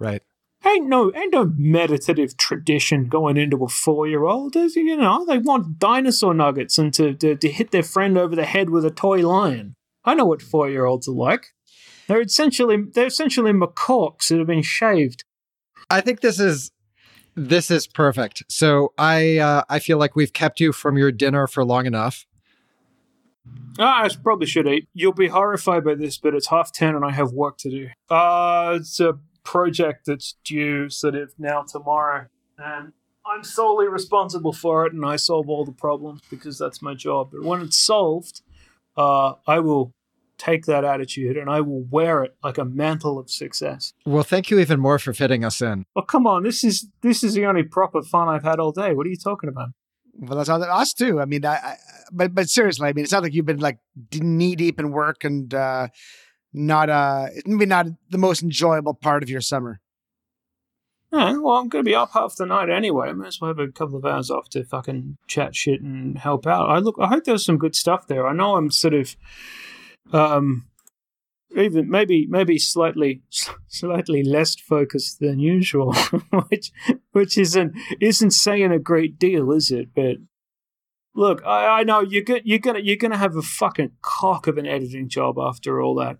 [0.02, 0.22] Right.
[0.64, 4.54] Ain't no, ain't no meditative tradition going into a four-year-old.
[4.54, 8.34] There's, You know, they want dinosaur nuggets and to, to to hit their friend over
[8.34, 9.74] the head with a toy lion.
[10.04, 11.46] I know what four-year-olds are like.
[12.06, 15.24] They're essentially they're essentially macaques that have been shaved.
[15.88, 16.72] I think this is
[17.34, 18.42] this is perfect.
[18.48, 22.26] So I uh, I feel like we've kept you from your dinner for long enough.
[23.78, 24.88] Ah, I probably should eat.
[24.94, 27.88] You'll be horrified by this, but it's half ten and I have work to do.
[28.08, 32.26] Uh, it's a project that's due sort of now tomorrow,
[32.58, 32.92] and
[33.24, 37.30] I'm solely responsible for it, and I solve all the problems because that's my job.
[37.32, 38.42] But when it's solved,
[38.96, 39.94] uh, I will
[40.38, 43.92] take that attitude and I will wear it like a mantle of success.
[44.04, 45.84] Well, thank you even more for fitting us in.
[45.94, 48.92] Oh come on, this is this is the only proper fun I've had all day.
[48.92, 49.68] What are you talking about?
[50.14, 51.20] Well, that's all, us too.
[51.20, 51.76] I mean, I, I,
[52.10, 53.78] but but seriously, I mean, it's not like you've been like
[54.12, 55.88] knee deep in work and uh,
[56.52, 59.80] not uh, maybe not the most enjoyable part of your summer.
[61.12, 63.08] Well, I'm going to be up half the night anyway.
[63.08, 66.16] I might as well have a couple of hours off to fucking chat shit and
[66.16, 66.70] help out.
[66.70, 68.26] I look, I hope there's some good stuff there.
[68.26, 69.14] I know I'm sort of,
[70.12, 70.68] um,
[71.54, 73.22] even maybe maybe slightly
[73.68, 75.92] slightly less focused than usual,
[76.48, 76.72] which
[77.12, 79.88] which isn't isn't saying a great deal, is it?
[79.94, 80.16] But
[81.14, 82.42] look, I, I know you're good.
[82.46, 86.18] You're gonna you're gonna have a fucking cock of an editing job after all that.